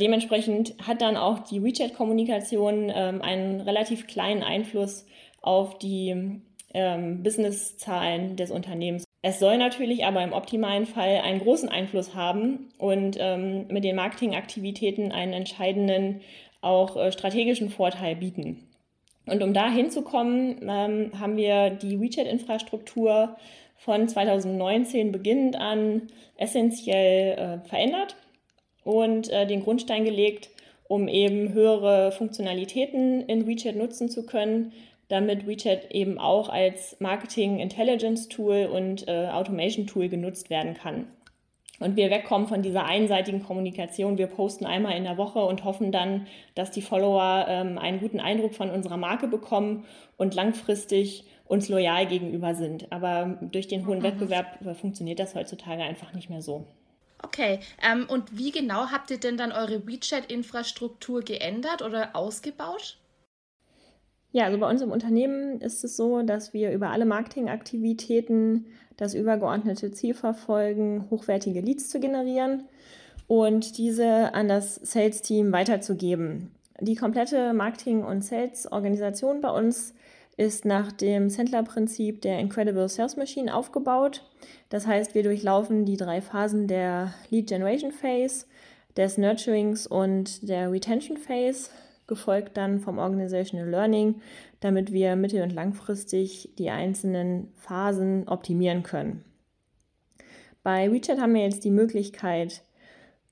Dementsprechend 0.00 0.74
hat 0.86 1.00
dann 1.00 1.16
auch 1.16 1.40
die 1.40 1.62
WeChat-Kommunikation 1.62 2.92
ähm, 2.94 3.22
einen 3.22 3.60
relativ 3.60 4.06
kleinen 4.06 4.42
Einfluss 4.42 5.06
auf 5.40 5.78
die 5.78 6.40
ähm, 6.74 7.22
Businesszahlen 7.22 8.36
des 8.36 8.50
Unternehmens. 8.50 9.05
Es 9.28 9.40
soll 9.40 9.58
natürlich 9.58 10.04
aber 10.04 10.22
im 10.22 10.32
optimalen 10.32 10.86
Fall 10.86 11.16
einen 11.24 11.40
großen 11.40 11.68
Einfluss 11.68 12.14
haben 12.14 12.68
und 12.78 13.16
ähm, 13.18 13.66
mit 13.66 13.82
den 13.82 13.96
Marketingaktivitäten 13.96 15.10
einen 15.10 15.32
entscheidenden, 15.32 16.20
auch 16.60 16.96
äh, 16.96 17.10
strategischen 17.10 17.70
Vorteil 17.70 18.14
bieten. 18.14 18.68
Und 19.26 19.42
um 19.42 19.52
da 19.52 19.68
hinzukommen, 19.68 20.58
ähm, 20.62 21.10
haben 21.18 21.36
wir 21.36 21.70
die 21.70 22.00
WeChat-Infrastruktur 22.00 23.34
von 23.74 24.08
2019 24.08 25.10
beginnend 25.10 25.56
an 25.56 26.02
essentiell 26.36 27.36
äh, 27.36 27.68
verändert 27.68 28.14
und 28.84 29.28
äh, 29.30 29.44
den 29.44 29.64
Grundstein 29.64 30.04
gelegt, 30.04 30.50
um 30.86 31.08
eben 31.08 31.52
höhere 31.52 32.12
Funktionalitäten 32.12 33.22
in 33.22 33.48
WeChat 33.48 33.74
nutzen 33.74 34.08
zu 34.08 34.24
können, 34.24 34.72
damit 35.08 35.46
WeChat 35.46 35.90
eben 35.92 36.18
auch 36.18 36.48
als 36.48 36.96
Marketing 37.00 37.58
Intelligence 37.58 38.28
Tool 38.28 38.66
und 38.66 39.06
äh, 39.08 39.28
Automation 39.28 39.86
Tool 39.86 40.08
genutzt 40.08 40.50
werden 40.50 40.74
kann 40.74 41.06
und 41.78 41.96
wir 41.96 42.10
wegkommen 42.10 42.48
von 42.48 42.62
dieser 42.62 42.84
einseitigen 42.84 43.42
Kommunikation. 43.42 44.18
Wir 44.18 44.28
posten 44.28 44.64
einmal 44.64 44.96
in 44.96 45.04
der 45.04 45.18
Woche 45.18 45.40
und 45.40 45.64
hoffen 45.64 45.92
dann, 45.92 46.26
dass 46.54 46.70
die 46.70 46.82
Follower 46.82 47.46
ähm, 47.48 47.78
einen 47.78 48.00
guten 48.00 48.20
Eindruck 48.20 48.54
von 48.54 48.70
unserer 48.70 48.96
Marke 48.96 49.28
bekommen 49.28 49.84
und 50.16 50.34
langfristig 50.34 51.24
uns 51.44 51.68
loyal 51.68 52.06
gegenüber 52.06 52.54
sind. 52.54 52.90
Aber 52.92 53.38
durch 53.42 53.68
den 53.68 53.86
hohen 53.86 53.98
mhm. 53.98 54.04
Wettbewerb 54.04 54.64
äh, 54.64 54.74
funktioniert 54.74 55.18
das 55.18 55.34
heutzutage 55.34 55.82
einfach 55.82 56.12
nicht 56.14 56.30
mehr 56.30 56.42
so. 56.42 56.66
Okay, 57.22 57.60
ähm, 57.82 58.06
und 58.08 58.36
wie 58.36 58.52
genau 58.52 58.86
habt 58.90 59.10
ihr 59.10 59.18
denn 59.18 59.36
dann 59.36 59.52
eure 59.52 59.86
WeChat-Infrastruktur 59.86 61.22
geändert 61.22 61.82
oder 61.82 62.14
ausgebaut? 62.14 62.98
Ja, 64.36 64.44
also 64.44 64.58
bei 64.58 64.68
uns 64.68 64.82
im 64.82 64.90
Unternehmen 64.90 65.62
ist 65.62 65.82
es 65.82 65.96
so, 65.96 66.20
dass 66.20 66.52
wir 66.52 66.70
über 66.70 66.90
alle 66.90 67.06
Marketingaktivitäten 67.06 68.66
das 68.98 69.14
übergeordnete 69.14 69.92
Ziel 69.92 70.12
verfolgen, 70.12 71.06
hochwertige 71.10 71.62
Leads 71.62 71.88
zu 71.88 72.00
generieren 72.00 72.64
und 73.28 73.78
diese 73.78 74.34
an 74.34 74.46
das 74.46 74.74
Sales-Team 74.74 75.52
weiterzugeben. 75.52 76.50
Die 76.82 76.96
komplette 76.96 77.54
Marketing- 77.54 78.04
und 78.04 78.26
Sales-Organisation 78.26 79.40
bei 79.40 79.48
uns 79.48 79.94
ist 80.36 80.66
nach 80.66 80.92
dem 80.92 81.30
Sandler-Prinzip 81.30 82.20
der 82.20 82.38
Incredible 82.38 82.90
Sales 82.90 83.16
Machine 83.16 83.54
aufgebaut. 83.54 84.22
Das 84.68 84.86
heißt, 84.86 85.14
wir 85.14 85.22
durchlaufen 85.22 85.86
die 85.86 85.96
drei 85.96 86.20
Phasen 86.20 86.68
der 86.68 87.14
Lead 87.30 87.46
Generation 87.46 87.90
Phase, 87.90 88.44
des 88.98 89.16
Nurturings 89.16 89.86
und 89.86 90.46
der 90.46 90.70
Retention 90.70 91.16
Phase 91.16 91.70
gefolgt 92.06 92.56
dann 92.56 92.80
vom 92.80 92.98
Organizational 92.98 93.68
Learning, 93.68 94.20
damit 94.60 94.92
wir 94.92 95.16
mittel- 95.16 95.42
und 95.42 95.52
langfristig 95.52 96.54
die 96.58 96.70
einzelnen 96.70 97.52
Phasen 97.54 98.28
optimieren 98.28 98.82
können. 98.82 99.24
Bei 100.62 100.90
WeChat 100.90 101.20
haben 101.20 101.34
wir 101.34 101.42
jetzt 101.42 101.64
die 101.64 101.70
Möglichkeit, 101.70 102.62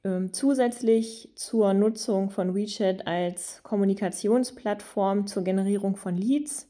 ähm, 0.05 0.33
zusätzlich 0.33 1.31
zur 1.35 1.75
Nutzung 1.75 2.31
von 2.31 2.55
WeChat 2.55 3.07
als 3.07 3.63
Kommunikationsplattform 3.63 5.27
zur 5.27 5.43
Generierung 5.43 5.97
von 5.97 6.17
Leads, 6.17 6.69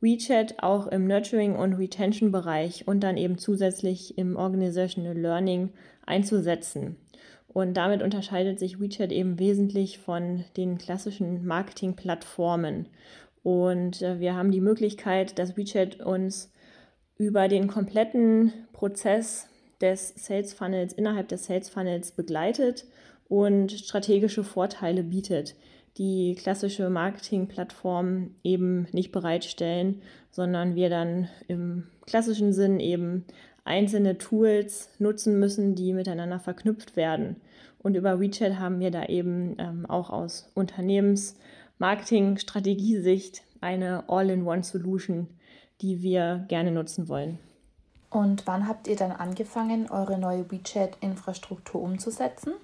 WeChat 0.00 0.62
auch 0.62 0.86
im 0.86 1.06
Nurturing- 1.06 1.56
und 1.56 1.74
Retention-Bereich 1.74 2.86
und 2.86 3.00
dann 3.00 3.16
eben 3.16 3.38
zusätzlich 3.38 4.16
im 4.16 4.36
Organizational 4.36 5.16
Learning 5.16 5.70
einzusetzen. 6.06 6.96
Und 7.48 7.74
damit 7.74 8.02
unterscheidet 8.02 8.58
sich 8.58 8.80
WeChat 8.80 9.10
eben 9.10 9.38
wesentlich 9.38 9.98
von 9.98 10.44
den 10.56 10.78
klassischen 10.78 11.46
Marketingplattformen. 11.46 12.88
Und 13.42 14.02
äh, 14.02 14.20
wir 14.20 14.36
haben 14.36 14.52
die 14.52 14.60
Möglichkeit, 14.60 15.38
dass 15.38 15.56
WeChat 15.56 16.00
uns 16.00 16.52
über 17.16 17.48
den 17.48 17.66
kompletten 17.66 18.52
Prozess 18.72 19.48
des 19.80 20.14
Sales 20.16 20.52
Funnels, 20.52 20.92
innerhalb 20.92 21.28
des 21.28 21.46
Sales 21.46 21.68
Funnels 21.68 22.12
begleitet 22.12 22.84
und 23.28 23.72
strategische 23.72 24.44
Vorteile 24.44 25.02
bietet, 25.02 25.54
die 25.98 26.36
klassische 26.36 26.90
Marketingplattformen 26.90 28.36
eben 28.44 28.86
nicht 28.92 29.10
bereitstellen, 29.12 30.02
sondern 30.30 30.74
wir 30.74 30.90
dann 30.90 31.28
im 31.48 31.88
klassischen 32.06 32.52
Sinn 32.52 32.80
eben 32.80 33.24
einzelne 33.68 34.18
Tools 34.18 34.90
nutzen 34.98 35.38
müssen, 35.38 35.76
die 35.76 35.92
miteinander 35.92 36.40
verknüpft 36.40 36.96
werden. 36.96 37.36
Und 37.78 37.94
über 37.94 38.18
WeChat 38.18 38.58
haben 38.58 38.80
wir 38.80 38.90
da 38.90 39.04
eben 39.04 39.54
ähm, 39.58 39.86
auch 39.86 40.10
aus 40.10 40.50
Unternehmens-Marketing-Strategiesicht 40.54 43.42
eine 43.60 44.02
All-in-One-Solution, 44.08 45.28
die 45.80 46.02
wir 46.02 46.44
gerne 46.48 46.72
nutzen 46.72 47.08
wollen. 47.08 47.38
Und 48.10 48.46
wann 48.46 48.66
habt 48.66 48.88
ihr 48.88 48.96
dann 48.96 49.12
angefangen, 49.12 49.90
eure 49.90 50.18
neue 50.18 50.50
WeChat-Infrastruktur 50.50 51.80
umzusetzen? 51.80 52.54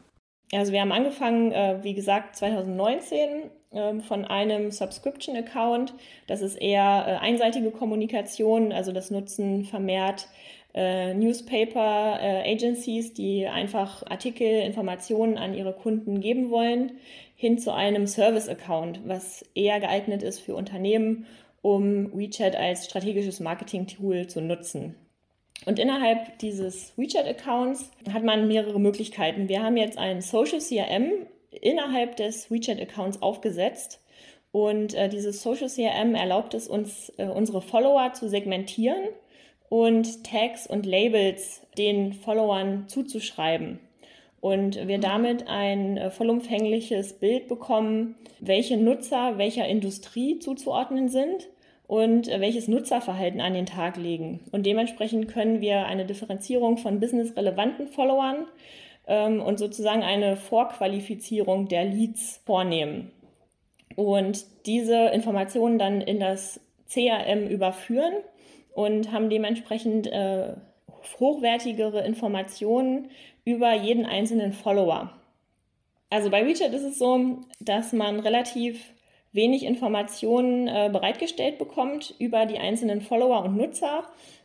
Also 0.53 0.73
wir 0.73 0.81
haben 0.81 0.93
angefangen, 0.93 1.53
äh, 1.53 1.79
wie 1.83 1.95
gesagt, 1.95 2.37
2019 2.37 3.51
ähm, 3.73 4.01
von 4.01 4.25
einem 4.25 4.71
Subscription-Account. 4.71 5.95
Das 6.27 6.43
ist 6.43 6.57
eher 6.57 7.05
äh, 7.07 7.17
einseitige 7.17 7.71
Kommunikation, 7.71 8.73
also 8.73 8.93
das 8.93 9.11
nutzen 9.11 9.65
vermehrt 9.65 10.29
äh, 10.75 11.15
Newspaper-Agencies, 11.15 13.15
die 13.15 13.47
einfach 13.47 14.05
Artikel, 14.07 14.47
Informationen 14.47 15.39
an 15.39 15.55
ihre 15.55 15.73
Kunden 15.73 16.21
geben 16.21 16.51
wollen, 16.51 16.93
hin 17.37 17.59
zu 17.59 17.73
einem 17.73 18.07
Service-Account, 18.07 19.01
was 19.07 19.45
eher 19.55 19.81
geeignet 19.81 20.23
ist 20.23 20.41
für 20.41 20.55
Unternehmen, 20.55 21.27
um 21.63 22.13
WeChat 22.17 22.57
als 22.57 22.87
strategisches 22.87 23.41
Marketing-Tool 23.41 24.27
zu 24.27 24.41
nutzen. 24.41 24.97
Und 25.65 25.79
innerhalb 25.79 26.39
dieses 26.41 26.93
WeChat-Accounts 26.99 27.91
hat 28.13 28.25
man 28.25 28.49
mehrere 28.49 28.81
Möglichkeiten. 28.81 29.49
Wir 29.49 29.63
haben 29.63 29.77
jetzt 29.77 29.97
ein 29.97 30.21
Social 30.21 30.59
CRM 30.59 31.11
innerhalb 31.51 32.17
des 32.17 32.51
WeChat-Accounts 32.51 33.23
aufgesetzt. 33.23 34.01
Und 34.51 34.95
äh, 34.95 35.09
dieses 35.09 35.43
Social 35.43 35.69
CRM 35.69 36.15
erlaubt 36.15 36.55
es 36.55 36.69
uns, 36.69 37.13
äh, 37.17 37.27
unsere 37.27 37.63
Follower 37.63 38.13
zu 38.13 38.29
segmentieren 38.29 39.09
und 39.69 40.25
Tags 40.25 40.67
und 40.67 40.87
Labels 40.87 41.63
den 41.77 42.13
Followern 42.13 42.89
zuzuschreiben. 42.89 43.81
Und 44.41 44.87
wir 44.87 44.99
damit 44.99 45.49
ein 45.49 45.97
äh, 45.97 46.11
vollumfängliches 46.11 47.15
Bild 47.15 47.49
bekommen, 47.49 48.17
welche 48.41 48.77
Nutzer 48.77 49.39
welcher 49.39 49.67
Industrie 49.67 50.39
zuzuordnen 50.39 51.09
sind 51.09 51.49
und 51.87 52.29
äh, 52.29 52.41
welches 52.41 52.69
Nutzerverhalten 52.69 53.41
an 53.41 53.55
den 53.55 53.67
Tag 53.67 53.97
legen. 53.97 54.41
Und 54.53 54.67
dementsprechend 54.67 55.29
können 55.29 55.61
wir 55.61 55.87
eine 55.87 56.05
Differenzierung 56.05 56.77
von 56.77 57.01
businessrelevanten 57.01 57.89
Followern 57.89 58.47
ähm, 59.07 59.41
und 59.41 59.59
sozusagen 59.59 60.03
eine 60.03 60.37
Vorqualifizierung 60.37 61.69
der 61.69 61.87
Leads 61.87 62.43
vornehmen. 62.45 63.13
Und 63.97 64.45
diese 64.67 65.07
Informationen 65.09 65.79
dann 65.79 66.01
in 66.01 66.21
das 66.21 66.61
CRM 66.89 67.47
überführen 67.49 68.15
und 68.75 69.13
haben 69.13 69.31
dementsprechend 69.31 70.07
äh, 70.07 70.55
hochwertigere 71.19 72.05
Informationen 72.05 73.11
über 73.45 73.73
jeden 73.75 74.07
einzelnen 74.07 74.53
Follower. 74.53 75.11
Also 76.11 76.31
bei 76.31 76.47
WeChat 76.47 76.73
ist 76.73 76.85
es 76.85 76.99
so, 76.99 77.39
dass 77.61 77.93
man 77.93 78.21
relativ 78.21 78.95
wenig 79.33 79.65
Informationen 79.65 80.69
äh, 80.69 80.89
bereitgestellt 80.93 81.59
bekommt 81.59 82.15
über 82.19 82.47
die 82.47 82.59
einzelnen 82.59 83.01
Follower 83.01 83.45
und 83.45 83.57
Nutzer. 83.57 84.05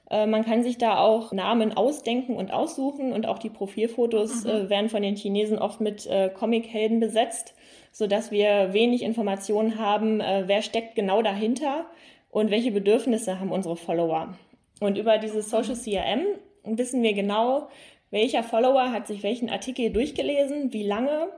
Äh, 0.09 0.25
man 0.25 0.43
kann 0.43 0.63
sich 0.63 0.77
da 0.77 0.97
auch 0.97 1.31
Namen 1.31 1.73
ausdenken 1.73 2.35
und 2.35 2.51
aussuchen 2.51 3.13
und 3.13 3.27
auch 3.27 3.37
die 3.37 3.51
Profilfotos 3.51 4.43
mhm. 4.43 4.49
äh, 4.49 4.69
werden 4.69 4.89
von 4.89 5.03
den 5.03 5.15
Chinesen 5.15 5.59
oft 5.59 5.79
mit 5.79 6.07
äh, 6.07 6.29
Comichelden 6.29 6.99
besetzt, 6.99 7.53
sodass 7.91 8.31
wir 8.31 8.73
wenig 8.73 9.03
Informationen 9.03 9.77
haben, 9.77 10.21
äh, 10.21 10.43
wer 10.47 10.63
steckt 10.63 10.95
genau 10.95 11.21
dahinter 11.21 11.85
und 12.29 12.51
welche 12.51 12.71
Bedürfnisse 12.71 13.39
haben 13.39 13.51
unsere 13.51 13.75
Follower. 13.75 14.35
Und 14.79 14.97
über 14.97 15.17
dieses 15.17 15.49
Social 15.49 15.75
CRM 15.75 16.21
wissen 16.63 17.03
wir 17.03 17.13
genau, 17.13 17.69
welcher 18.11 18.43
Follower 18.43 18.91
hat 18.91 19.07
sich 19.07 19.23
welchen 19.23 19.49
Artikel 19.49 19.91
durchgelesen, 19.91 20.73
wie 20.73 20.83
lange, 20.83 21.29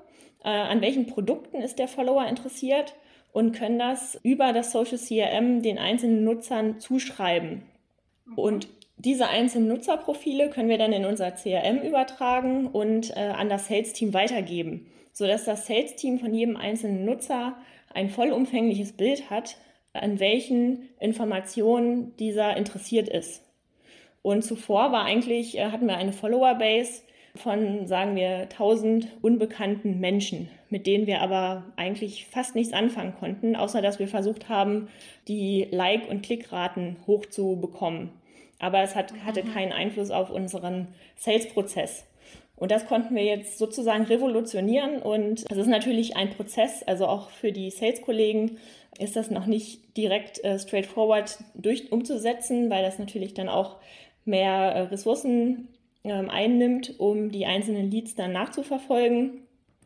äh, 0.44 0.50
an 0.50 0.82
welchen 0.82 1.08
Produkten 1.08 1.62
ist 1.62 1.80
der 1.80 1.88
Follower 1.88 2.26
interessiert 2.26 2.96
und 3.34 3.54
können 3.54 3.80
das 3.80 4.20
über 4.24 4.54
das 4.54 4.72
Social 4.72 4.98
CRM 4.98 5.62
den 5.62 5.78
einzelnen 5.78 6.24
Nutzern 6.24 6.80
zuschreiben. 6.80 7.64
Mhm. 8.26 8.38
Und 8.38 8.68
diese 8.98 9.28
einzelnen 9.28 9.68
Nutzerprofile 9.68 10.50
können 10.50 10.70
wir 10.70 10.78
dann 10.78 10.94
in 10.94 11.06
unser 11.06 11.32
CRM 11.32 11.80
übertragen 11.82 12.68
und 12.68 13.16
äh, 13.18 13.34
an 13.36 13.50
das 13.50 13.68
Sales-Team 13.68 14.14
weitergeben, 14.14 14.88
sodass 15.12 15.46
das 15.46 15.66
Sales-Team 15.66 16.20
von 16.20 16.34
jedem 16.34 16.56
einzelnen 16.56 17.06
Nutzer 17.06 17.58
ein 17.94 18.10
vollumfängliches 18.10 18.94
Bild 18.94 19.30
hat, 19.30 19.58
an 19.94 20.20
welchen 20.20 20.90
Informationen 21.00 22.16
dieser 22.18 22.56
interessiert 22.58 23.10
ist. 23.10 23.44
Und 24.22 24.44
zuvor 24.44 24.92
war 24.92 25.06
eigentlich, 25.06 25.58
äh, 25.58 25.72
hatten 25.72 25.88
wir 25.88 25.98
eine 25.98 26.14
Follower-Base, 26.14 27.02
von, 27.36 27.88
sagen 27.88 28.16
wir, 28.16 28.50
1000 28.50 29.08
unbekannten 29.22 30.00
Menschen, 30.00 30.50
mit 30.70 30.86
denen 30.86 31.08
wir 31.08 31.22
aber 31.22 31.64
eigentlich 31.78 32.28
fast 32.28 32.56
nichts 32.56 32.74
anfangen 32.74 33.16
konnten, 33.18 33.56
außer 33.56 33.82
dass 33.82 34.00
wir 34.00 34.08
versucht 34.08 34.50
haben, 34.50 34.90
die 35.28 35.68
Like- 35.72 36.10
und 36.10 36.24
Klickraten 36.24 36.98
hochzubekommen. 37.08 38.10
Aber 38.60 38.82
es 38.82 38.96
hat, 38.96 39.14
hatte 39.26 39.44
mhm. 39.44 39.54
keinen 39.54 39.72
Einfluss 39.72 40.12
auf 40.12 40.30
unseren 40.30 40.90
Sales-Prozess. 41.16 42.06
Und 42.56 42.70
das 42.70 42.86
konnten 42.86 43.16
wir 43.16 43.24
jetzt 43.24 43.58
sozusagen 43.58 44.04
revolutionieren. 44.04 45.02
Und 45.02 45.46
es 45.50 45.58
ist 45.58 45.68
natürlich 45.68 46.16
ein 46.16 46.30
Prozess, 46.30 46.84
also 46.84 47.08
auch 47.08 47.32
für 47.32 47.52
die 47.52 47.72
Sales-Kollegen 47.72 48.60
ist 49.00 49.16
das 49.16 49.32
noch 49.32 49.46
nicht 49.46 49.98
direkt 49.98 50.44
äh, 50.44 50.60
straightforward 50.60 51.40
durch 51.56 51.92
umzusetzen, 51.92 52.70
weil 52.70 52.84
das 52.84 53.00
natürlich 53.00 53.34
dann 53.34 53.50
auch 53.50 53.78
mehr 54.26 54.52
äh, 54.52 54.82
Ressourcen 54.82 55.70
ähm, 56.04 56.30
einnimmt, 56.30 57.00
um 57.00 57.32
die 57.32 57.46
einzelnen 57.46 57.90
Leads 57.90 58.16
dann 58.16 58.34
nachzuverfolgen. 58.34 59.42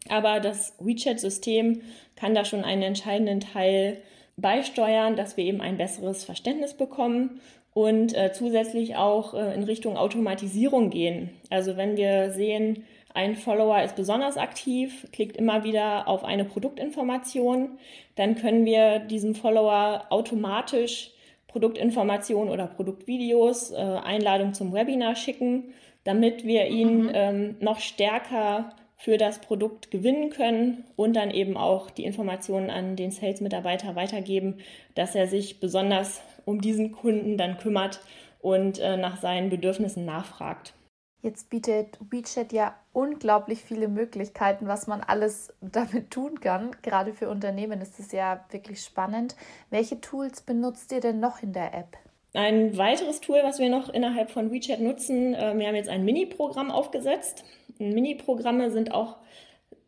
Aber 0.09 0.39
das 0.39 0.73
WeChat-System 0.79 1.81
kann 2.15 2.35
da 2.35 2.45
schon 2.45 2.63
einen 2.63 2.83
entscheidenden 2.83 3.39
Teil 3.39 4.01
beisteuern, 4.37 5.15
dass 5.15 5.37
wir 5.37 5.45
eben 5.45 5.61
ein 5.61 5.77
besseres 5.77 6.23
Verständnis 6.23 6.73
bekommen 6.73 7.39
und 7.73 8.15
äh, 8.15 8.31
zusätzlich 8.31 8.95
auch 8.95 9.33
äh, 9.33 9.53
in 9.53 9.63
Richtung 9.63 9.97
Automatisierung 9.97 10.89
gehen. 10.89 11.29
Also 11.49 11.77
wenn 11.77 11.97
wir 11.97 12.31
sehen, 12.31 12.83
ein 13.15 13.35
Follower 13.35 13.81
ist 13.83 13.95
besonders 13.95 14.37
aktiv, 14.37 15.07
klickt 15.11 15.37
immer 15.37 15.63
wieder 15.63 16.07
auf 16.07 16.23
eine 16.23 16.45
Produktinformation, 16.45 17.77
dann 18.15 18.35
können 18.35 18.65
wir 18.65 18.99
diesem 18.99 19.35
Follower 19.35 20.05
automatisch 20.09 21.11
Produktinformationen 21.47 22.51
oder 22.51 22.67
Produktvideos, 22.67 23.71
äh, 23.71 23.75
Einladung 23.75 24.53
zum 24.53 24.73
Webinar 24.73 25.15
schicken 25.15 25.73
damit 26.05 26.45
wir 26.45 26.67
ihn 26.67 27.03
mhm. 27.03 27.11
ähm, 27.13 27.55
noch 27.59 27.79
stärker 27.79 28.73
für 28.95 29.17
das 29.17 29.39
Produkt 29.39 29.91
gewinnen 29.91 30.29
können 30.29 30.85
und 30.95 31.15
dann 31.15 31.31
eben 31.31 31.57
auch 31.57 31.91
die 31.91 32.05
Informationen 32.05 32.69
an 32.69 32.95
den 32.95 33.11
Sales-Mitarbeiter 33.11 33.95
weitergeben, 33.95 34.59
dass 34.93 35.15
er 35.15 35.27
sich 35.27 35.59
besonders 35.59 36.21
um 36.45 36.61
diesen 36.61 36.93
Kunden 36.93 37.37
dann 37.37 37.57
kümmert 37.57 37.99
und 38.39 38.79
äh, 38.79 38.95
nach 38.95 39.19
seinen 39.19 39.49
Bedürfnissen 39.49 40.05
nachfragt. 40.05 40.73
Jetzt 41.21 41.49
bietet 41.49 41.97
WeChat 42.11 42.53
ja 42.53 42.75
unglaublich 42.93 43.63
viele 43.63 43.87
Möglichkeiten, 43.87 44.67
was 44.67 44.87
man 44.87 45.01
alles 45.01 45.53
damit 45.61 46.11
tun 46.11 46.39
kann. 46.39 46.75
Gerade 46.81 47.13
für 47.13 47.29
Unternehmen 47.29 47.81
ist 47.81 47.99
es 47.99 48.11
ja 48.11 48.45
wirklich 48.51 48.81
spannend. 48.81 49.35
Welche 49.69 49.99
Tools 50.01 50.41
benutzt 50.41 50.91
ihr 50.91 51.01
denn 51.01 51.19
noch 51.19 51.41
in 51.41 51.53
der 51.53 51.73
App? 51.73 51.97
Ein 52.33 52.77
weiteres 52.77 53.21
Tool, 53.21 53.39
was 53.43 53.59
wir 53.59 53.69
noch 53.69 53.89
innerhalb 53.89 54.29
von 54.29 54.51
WeChat 54.51 54.81
nutzen, 54.81 55.33
äh, 55.33 55.57
wir 55.57 55.67
haben 55.67 55.75
jetzt 55.75 55.89
ein 55.89 56.03
Mini-Programm 56.03 56.69
aufgesetzt. 56.69 57.45
Mini-Programme 57.79 58.71
sind 58.71 58.93
auch 58.93 59.17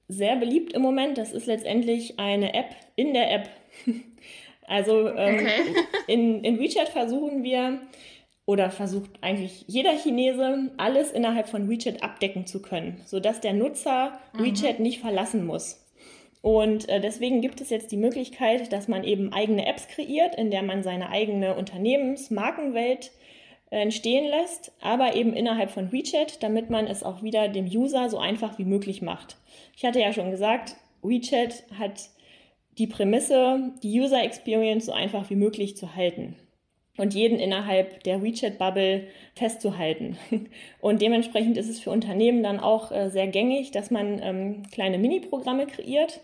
sehr 0.08 0.38
beliebt 0.38 0.74
im 0.74 0.82
Moment. 0.82 1.18
Das 1.18 1.34
ist 1.34 1.46
letztendlich 1.46 2.20
eine 2.20 2.54
App 2.54 2.76
in 2.96 3.14
der 3.14 3.32
App. 3.32 3.50
Also 4.70 5.08
ähm, 5.08 5.36
okay. 5.36 5.76
in, 6.08 6.44
in 6.44 6.60
WeChat 6.60 6.90
versuchen 6.90 7.42
wir 7.42 7.80
oder 8.48 8.72
versucht 8.72 9.12
eigentlich 9.22 9.66
jeder 9.68 9.92
Chinese 9.92 10.72
alles 10.78 11.12
innerhalb 11.12 11.50
von 11.50 11.70
WeChat 11.70 12.02
abdecken 12.02 12.48
zu 12.48 12.62
können, 12.62 13.02
sodass 13.06 13.42
der 13.42 13.54
Nutzer 13.54 14.18
mhm. 14.34 14.46
WeChat 14.46 14.80
nicht 14.80 15.02
verlassen 15.02 15.46
muss. 15.46 15.86
Und 16.42 16.88
äh, 16.88 17.02
deswegen 17.02 17.42
gibt 17.42 17.60
es 17.60 17.70
jetzt 17.70 17.92
die 17.92 17.98
Möglichkeit, 17.98 18.72
dass 18.72 18.88
man 18.88 19.04
eben 19.04 19.34
eigene 19.34 19.68
Apps 19.68 19.90
kreiert, 19.90 20.36
in 20.36 20.50
der 20.50 20.64
man 20.64 20.82
seine 20.82 21.10
eigene 21.10 21.56
Unternehmens-Markenwelt 21.56 23.12
äh, 23.70 23.82
entstehen 23.82 24.30
lässt, 24.30 24.72
aber 24.80 25.14
eben 25.16 25.34
innerhalb 25.34 25.70
von 25.70 25.92
WeChat, 25.92 26.42
damit 26.42 26.70
man 26.70 26.88
es 26.88 27.04
auch 27.04 27.22
wieder 27.22 27.50
dem 27.50 27.66
User 27.66 28.10
so 28.10 28.18
einfach 28.18 28.58
wie 28.58 28.66
möglich 28.66 29.02
macht. 29.02 29.36
Ich 29.76 29.84
hatte 29.84 30.00
ja 30.00 30.14
schon 30.14 30.32
gesagt, 30.32 30.78
WeChat 31.02 31.66
hat 31.78 32.10
die 32.78 32.88
Prämisse, 32.88 33.74
die 33.84 34.00
User 34.00 34.24
Experience 34.24 34.86
so 34.86 34.94
einfach 34.94 35.30
wie 35.30 35.36
möglich 35.36 35.76
zu 35.76 35.96
halten 35.96 36.38
und 36.98 37.14
jeden 37.14 37.40
innerhalb 37.40 38.04
der 38.04 38.22
WeChat-Bubble 38.22 39.08
festzuhalten. 39.36 40.18
Und 40.82 41.02
dementsprechend 41.02 41.58
ist 41.58 41.70
es 41.70 41.80
für 41.80 41.92
Unternehmen 41.92 42.44
dann 42.44 42.60
auch 42.60 42.92
äh, 42.92 43.10
sehr 43.10 43.28
gängig, 43.28 43.72
dass 43.72 43.92
man 43.92 44.20
ähm, 44.22 44.64
kleine 44.72 44.98
Mini-Programme 44.98 45.68
kreiert, 45.68 46.22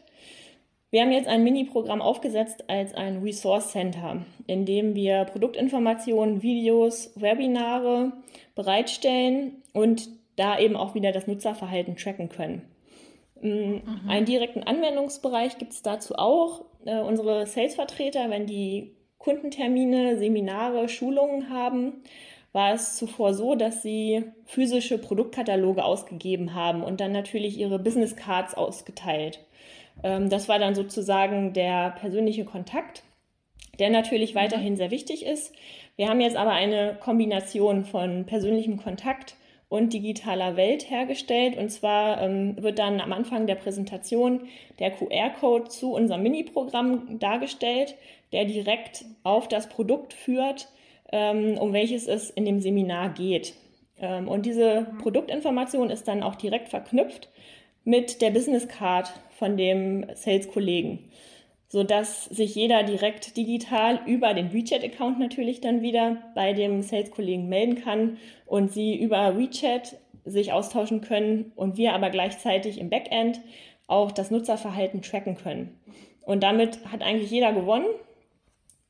Wir 0.94 1.02
haben 1.02 1.12
jetzt 1.12 1.28
ein 1.28 1.44
Mini-Programm 1.44 2.04
aufgesetzt 2.04 2.70
als 2.70 2.94
ein 2.94 3.24
Resource 3.24 3.72
Center, 3.72 4.24
in 4.46 4.66
dem 4.66 4.94
wir 4.94 5.26
Produktinformationen, 5.26 6.44
Videos, 6.44 7.12
Webinare 7.16 8.12
bereitstellen 8.54 9.64
und 9.74 10.08
da 10.36 10.60
eben 10.60 10.76
auch 10.76 10.94
wieder 10.94 11.12
das 11.12 11.26
Nutzerverhalten 11.26 11.96
tracken 11.96 12.30
können. 12.30 12.62
Mm, 13.42 13.48
mhm. 13.48 13.82
Einen 14.08 14.26
direkten 14.28 14.62
Anwendungsbereich 14.62 15.58
gibt 15.58 15.74
es 15.74 15.82
dazu 15.82 16.14
auch. 16.16 16.66
Äh, 16.86 17.00
unsere 17.00 17.48
Sales-Vertreter, 17.48 18.30
wenn 18.30 18.46
die 18.46 18.96
Kundentermine, 19.24 20.18
Seminare, 20.18 20.90
Schulungen 20.90 21.50
haben, 21.50 22.04
war 22.52 22.74
es 22.74 22.98
zuvor 22.98 23.34
so, 23.34 23.56
dass 23.56 23.82
sie 23.82 24.26
physische 24.46 24.98
Produktkataloge 24.98 25.84
ausgegeben 25.84 26.54
haben 26.54 26.84
und 26.84 27.00
dann 27.00 27.14
natürlich 27.14 27.58
ihre 27.58 27.80
Business 27.80 28.18
Cards 28.18 28.54
ausgeteilt. 28.54 29.40
Ähm, 30.04 30.30
das 30.30 30.50
war 30.50 30.60
dann 30.60 30.76
sozusagen 30.76 31.54
der 31.54 31.92
persönliche 31.92 32.44
Kontakt, 32.44 33.04
der 33.80 33.90
natürlich 33.90 34.34
mhm. 34.34 34.40
weiterhin 34.40 34.76
sehr 34.76 34.92
wichtig 34.92 35.26
ist. 35.26 35.54
Wir 35.96 36.10
haben 36.10 36.20
jetzt 36.20 36.36
aber 36.36 36.52
eine 36.52 36.98
Kombination 37.00 37.86
von 37.86 38.26
persönlichem 38.26 38.78
Kontakt 38.78 39.36
und 39.70 39.94
digitaler 39.94 40.56
Welt 40.56 40.90
hergestellt. 40.90 41.58
Und 41.58 41.70
zwar 41.70 42.22
ähm, 42.22 42.62
wird 42.62 42.78
dann 42.78 43.02
am 43.02 43.12
Anfang 43.12 43.48
der 43.48 43.56
Präsentation 43.56 44.42
der 44.80 44.92
QR-Code 44.92 45.70
zu 45.70 45.94
unserem 45.94 46.22
Mini-Programm 46.22 47.18
dargestellt, 47.18 47.96
der 48.34 48.46
direkt 48.46 49.06
auf 49.24 49.48
das 49.48 49.70
Produkt 49.70 50.14
führt, 50.14 50.68
ähm, 51.12 51.58
um 51.58 51.72
welches 51.72 52.08
es 52.08 52.30
in 52.30 52.46
dem 52.46 52.60
Seminar 52.60 53.14
geht. 53.14 53.54
Ähm, 54.00 54.28
und 54.28 54.46
diese. 54.46 54.88
Produktinformation 55.02 55.90
ist 55.90 56.08
dann 56.08 56.24
auch 56.24 56.36
direkt 56.36 56.70
verknüpft 56.70 57.30
mit 57.84 58.22
der 58.22 58.32
Business 58.32 58.68
Card 58.68 59.12
von 59.38 59.58
dem 59.58 60.06
Sales-Kollegen, 60.14 61.10
sodass 61.68 62.26
sich 62.26 62.56
jeder 62.56 62.84
direkt 62.84 63.36
digital 63.36 64.00
über 64.06 64.34
den 64.34 64.54
WeChat-Account 64.54 65.20
natürlich 65.20 65.62
dann 65.62 65.82
wieder 65.82 66.18
bei 66.36 66.54
dem 66.54 66.82
Sales-Kollegen 66.82 67.50
melden 67.50 67.76
kann 67.76 68.18
und 68.46 68.72
sie 68.72 68.96
über 68.96 69.38
WeChat 69.38 69.98
sich 70.26 70.54
austauschen 70.54 71.02
können 71.02 71.52
und 71.56 71.78
wir 71.78 71.94
aber 71.94 72.10
gleichzeitig 72.10 72.80
im 72.80 72.90
Backend 72.90 73.42
auch 73.88 74.12
das 74.12 74.32
Nutzerverhalten 74.32 75.02
tracken 75.02 75.36
können. 75.36 75.78
Und 76.26 76.42
damit 76.44 76.80
hat 76.90 77.02
eigentlich 77.02 77.32
jeder 77.32 77.52
gewonnen. 77.52 77.88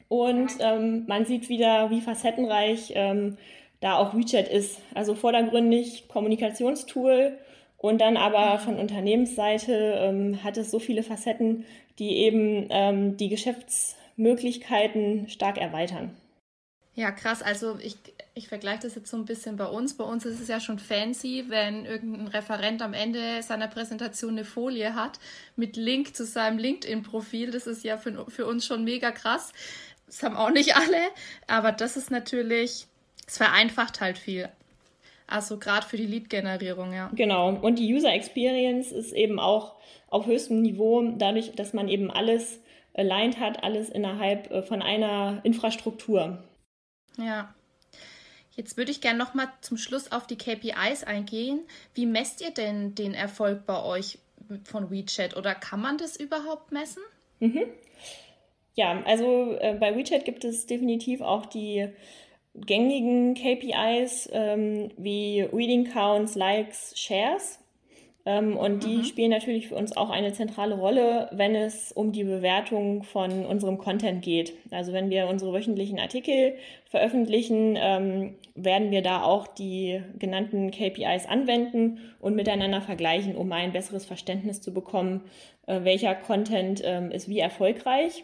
Und 0.08 0.52
ähm, 0.60 1.06
man 1.08 1.26
sieht 1.26 1.50
wieder, 1.50 1.90
wie 1.90 2.02
facettenreich 2.02 2.92
ähm, 2.96 3.38
da 3.80 3.96
auch 3.96 4.14
WeChat 4.14 4.48
ist. 4.48 4.80
Also 4.94 5.16
vordergründig 5.16 6.08
Kommunikationstool 6.08 7.38
und 7.78 8.00
dann 8.00 8.16
aber 8.16 8.60
von 8.60 8.78
Unternehmensseite 8.78 9.74
ähm, 9.74 10.44
hat 10.44 10.56
es 10.56 10.72
so 10.72 10.80
viele 10.80 11.04
Facetten, 11.04 11.66
die 12.00 12.18
eben 12.18 12.68
ähm, 12.70 13.18
die 13.18 13.28
Geschäftsmöglichkeiten 13.28 15.28
stark 15.28 15.58
erweitern. 15.58 16.16
Ja, 16.96 17.12
krass. 17.12 17.42
Also 17.42 17.78
ich, 17.82 17.98
ich 18.36 18.48
vergleiche 18.48 18.84
das 18.84 18.96
jetzt 18.96 19.10
so 19.10 19.18
ein 19.18 19.26
bisschen 19.26 19.58
bei 19.58 19.66
uns. 19.66 19.96
Bei 19.98 20.04
uns 20.04 20.26
ist 20.26 20.40
es 20.40 20.48
ja 20.48 20.60
schon 20.60 20.78
fancy, 20.80 21.46
wenn 21.48 21.86
irgendein 21.86 22.28
Referent 22.28 22.82
am 22.84 22.94
Ende 22.94 23.42
seiner 23.42 23.68
Präsentation 23.68 24.32
eine 24.32 24.46
Folie 24.46 24.94
hat 24.96 25.20
mit 25.56 25.76
Link 25.76 26.16
zu 26.16 26.26
seinem 26.26 26.60
LinkedIn-Profil. 26.60 27.52
Das 27.52 27.68
ist 27.68 27.84
ja 27.84 27.98
für, 27.98 28.30
für 28.30 28.46
uns 28.46 28.66
schon 28.66 28.84
mega 28.84 29.12
krass. 29.12 29.54
Das 30.14 30.22
haben 30.22 30.38
auch 30.38 30.52
nicht 30.52 30.76
alle, 30.76 31.02
aber 31.48 31.72
das 31.72 31.98
ist 31.98 32.12
natürlich, 32.12 32.86
es 33.26 33.38
vereinfacht 33.38 34.00
halt 34.00 34.20
viel. 34.20 34.48
Also 35.26 35.58
gerade 35.58 35.88
für 35.88 35.98
die 35.98 36.06
Lead-Generierung, 36.06 36.94
ja. 36.94 37.10
Genau. 37.16 37.50
Und 37.50 37.80
die 37.80 37.92
User 37.92 38.14
Experience 38.14 38.92
ist 38.92 39.12
eben 39.14 39.40
auch 39.40 39.74
auf 40.10 40.28
höchstem 40.28 40.62
Niveau, 40.62 41.02
dadurch, 41.18 41.54
dass 41.54 41.74
man 41.74 41.88
eben 41.88 42.12
alles 42.12 42.60
aligned 42.94 43.40
hat, 43.40 43.64
alles 43.64 43.90
innerhalb 43.90 44.52
äh, 44.52 44.62
von 44.62 44.84
einer 44.84 45.40
Infrastruktur. 45.42 46.44
Ja. 47.18 47.56
Jetzt 48.52 48.78
würde 48.78 48.92
ich 48.92 49.02
gerne 49.02 49.18
noch 49.18 49.34
mal 49.34 49.48
zum 49.62 49.78
Schluss 49.78 50.12
auf 50.12 50.28
die 50.28 50.38
KPIs 50.38 51.04
eingehen. 51.04 51.62
Wie 51.96 52.06
messt 52.06 52.40
ihr 52.42 52.52
denn 52.52 52.94
den 52.94 53.16
Erfolg 53.16 53.66
bei 53.66 53.82
euch 53.82 54.20
von 54.64 54.92
WeChat 54.92 55.36
oder 55.36 55.56
kann 55.56 55.82
man 55.82 55.98
das 55.98 56.18
überhaupt 56.18 56.72
messen? 56.72 57.02
Mhm. 57.40 57.64
Ja, 58.76 59.02
also 59.06 59.56
äh, 59.60 59.76
bei 59.80 59.96
WeChat 59.96 60.26
gibt 60.26 60.44
es 60.44 60.66
definitiv 60.66 61.22
auch 61.22 61.46
die 61.46 61.90
gängigen 62.56 63.36
KPIs 63.36 64.30
ähm, 64.32 64.90
wie 64.98 65.42
Reading 65.42 65.86
Counts, 65.86 66.36
Likes, 66.36 66.94
Shares. 66.96 67.60
Ähm, 68.26 68.56
und 68.56 68.86
die 68.86 68.98
mhm. 68.98 69.04
spielen 69.04 69.32
natürlich 69.32 69.68
für 69.68 69.76
uns 69.76 69.98
auch 69.98 70.10
eine 70.10 70.32
zentrale 70.32 70.76
Rolle, 70.76 71.30
wenn 71.34 71.56
es 71.56 71.92
um 71.92 72.14
die 72.14 72.24
Bewertung 72.24 73.04
von 73.04 73.46
unserem 73.46 73.78
Content 73.78 74.22
geht. 74.22 74.54
Also 74.72 74.94
wenn 74.94 75.10
wir 75.10 75.28
unsere 75.28 75.52
wöchentlichen 75.52 76.00
Artikel 76.00 76.56
veröffentlichen, 76.86 77.78
ähm, 77.78 78.36
werden 78.56 78.92
wir 78.92 79.02
da 79.02 79.24
auch 79.24 79.48
die 79.48 80.02
genannten 80.18 80.72
KPIs 80.72 81.26
anwenden 81.28 82.00
und 82.20 82.36
miteinander 82.36 82.82
vergleichen, 82.82 83.36
um 83.36 83.52
ein 83.52 83.74
besseres 83.74 84.06
Verständnis 84.06 84.62
zu 84.62 84.74
bekommen, 84.74 85.22
äh, 85.68 85.84
welcher 85.84 86.16
Content 86.16 86.82
ähm, 86.86 87.12
ist 87.12 87.28
wie 87.28 87.40
erfolgreich. 87.40 88.24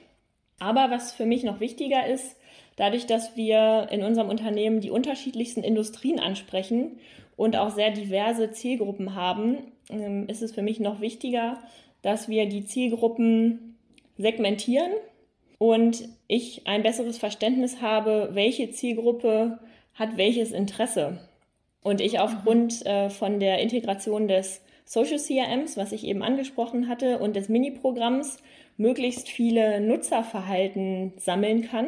Aber 0.60 0.92
was 0.92 1.14
für 1.14 1.26
mich 1.26 1.44
noch 1.44 1.60
wichtiger 1.60 2.06
ist, 2.06 2.36
Dadurch, 2.80 3.06
dass 3.06 3.36
wir 3.36 3.90
in 3.92 4.04
unserem 4.04 4.30
Unternehmen 4.30 4.80
die 4.80 4.90
unterschiedlichsten 4.90 5.64
Industrien 5.64 6.18
ansprechen 6.18 6.98
und 7.36 7.58
auch 7.58 7.72
sehr 7.72 7.92
diverse 7.92 8.52
Zielgruppen 8.52 9.16
haben, 9.16 9.58
ähm, 9.90 10.30
ist 10.30 10.42
es 10.42 10.54
für 10.54 10.62
mich 10.62 10.80
noch 10.80 11.02
wichtiger, 11.02 11.60
dass 12.04 12.30
wir 12.30 12.48
die 12.48 12.64
Zielgruppen 12.64 13.78
segmentieren 14.18 14.94
und 15.58 16.08
ich 16.30 16.68
ein 16.68 16.82
besseres 16.82 17.18
Verständnis 17.18 17.82
habe, 17.82 18.30
welche 18.32 18.72
Zielgruppe 18.72 19.60
hat 19.94 20.16
welches 20.16 20.54
Interesse. 20.54 21.20
Und 21.82 22.00
ich 22.00 22.22
aufgrund 22.22 22.86
äh, 22.86 23.10
von 23.10 23.42
der 23.42 23.60
Integration 23.60 24.30
des 24.30 24.62
Social 24.86 25.20
CRMs, 25.20 25.76
was 25.76 25.92
ich 25.92 26.06
eben 26.06 26.24
angesprochen 26.24 26.88
hatte, 26.88 27.20
und 27.20 27.36
des 27.36 27.50
Mini-Programms 27.50 28.38
möglichst 28.80 29.30
viele 29.30 29.82
Nutzerverhalten 29.82 31.14
sammeln 31.18 31.62
kann 31.64 31.88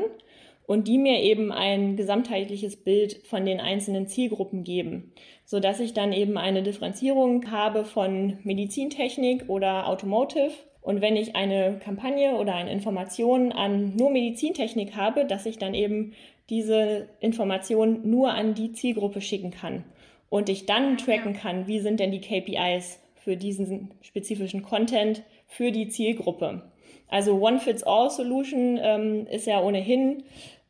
und 0.68 0.88
die 0.88 0.98
mir 0.98 1.22
eben 1.22 1.52
ein 1.52 1.96
gesamtheitliches 1.96 2.76
Bild 2.76 3.26
von 3.26 3.46
den 3.46 3.60
einzelnen 3.60 4.08
Zielgruppen 4.08 4.64
geben, 4.64 5.14
sodass 5.46 5.80
ich 5.80 5.94
dann 5.94 6.14
eben 6.14 6.38
eine 6.38 6.64
Differenzierung 6.64 7.50
habe 7.50 7.86
von 7.86 8.38
Medizintechnik 8.44 9.50
oder 9.50 9.88
Automotive. 9.88 10.52
Und 10.82 11.02
wenn 11.02 11.16
ich 11.16 11.36
eine 11.36 11.80
Kampagne 11.84 12.36
oder 12.36 12.56
eine 12.56 12.72
Information 12.72 13.52
an 13.52 13.96
nur 13.96 14.10
Medizintechnik 14.10 14.96
habe, 14.96 15.26
dass 15.26 15.46
ich 15.46 15.58
dann 15.58 15.74
eben 15.74 16.14
diese 16.50 17.08
Information 17.22 18.10
nur 18.10 18.34
an 18.34 18.54
die 18.54 18.74
Zielgruppe 18.74 19.22
schicken 19.22 19.52
kann 19.52 19.86
und 20.30 20.50
ich 20.50 20.66
dann 20.66 20.98
tracken 20.98 21.34
kann, 21.34 21.68
wie 21.68 21.80
sind 21.80 22.00
denn 22.00 22.12
die 22.12 22.22
KPIs 22.22 23.00
für 23.16 23.38
diesen 23.38 23.92
spezifischen 24.02 24.64
Content 24.64 25.24
für 25.48 25.72
die 25.72 25.88
Zielgruppe. 25.88 26.64
Also 27.12 27.40
One-Fits-All-Solution 27.40 28.80
ähm, 28.82 29.28
ist 29.28 29.46
ja 29.46 29.62
ohnehin 29.62 30.24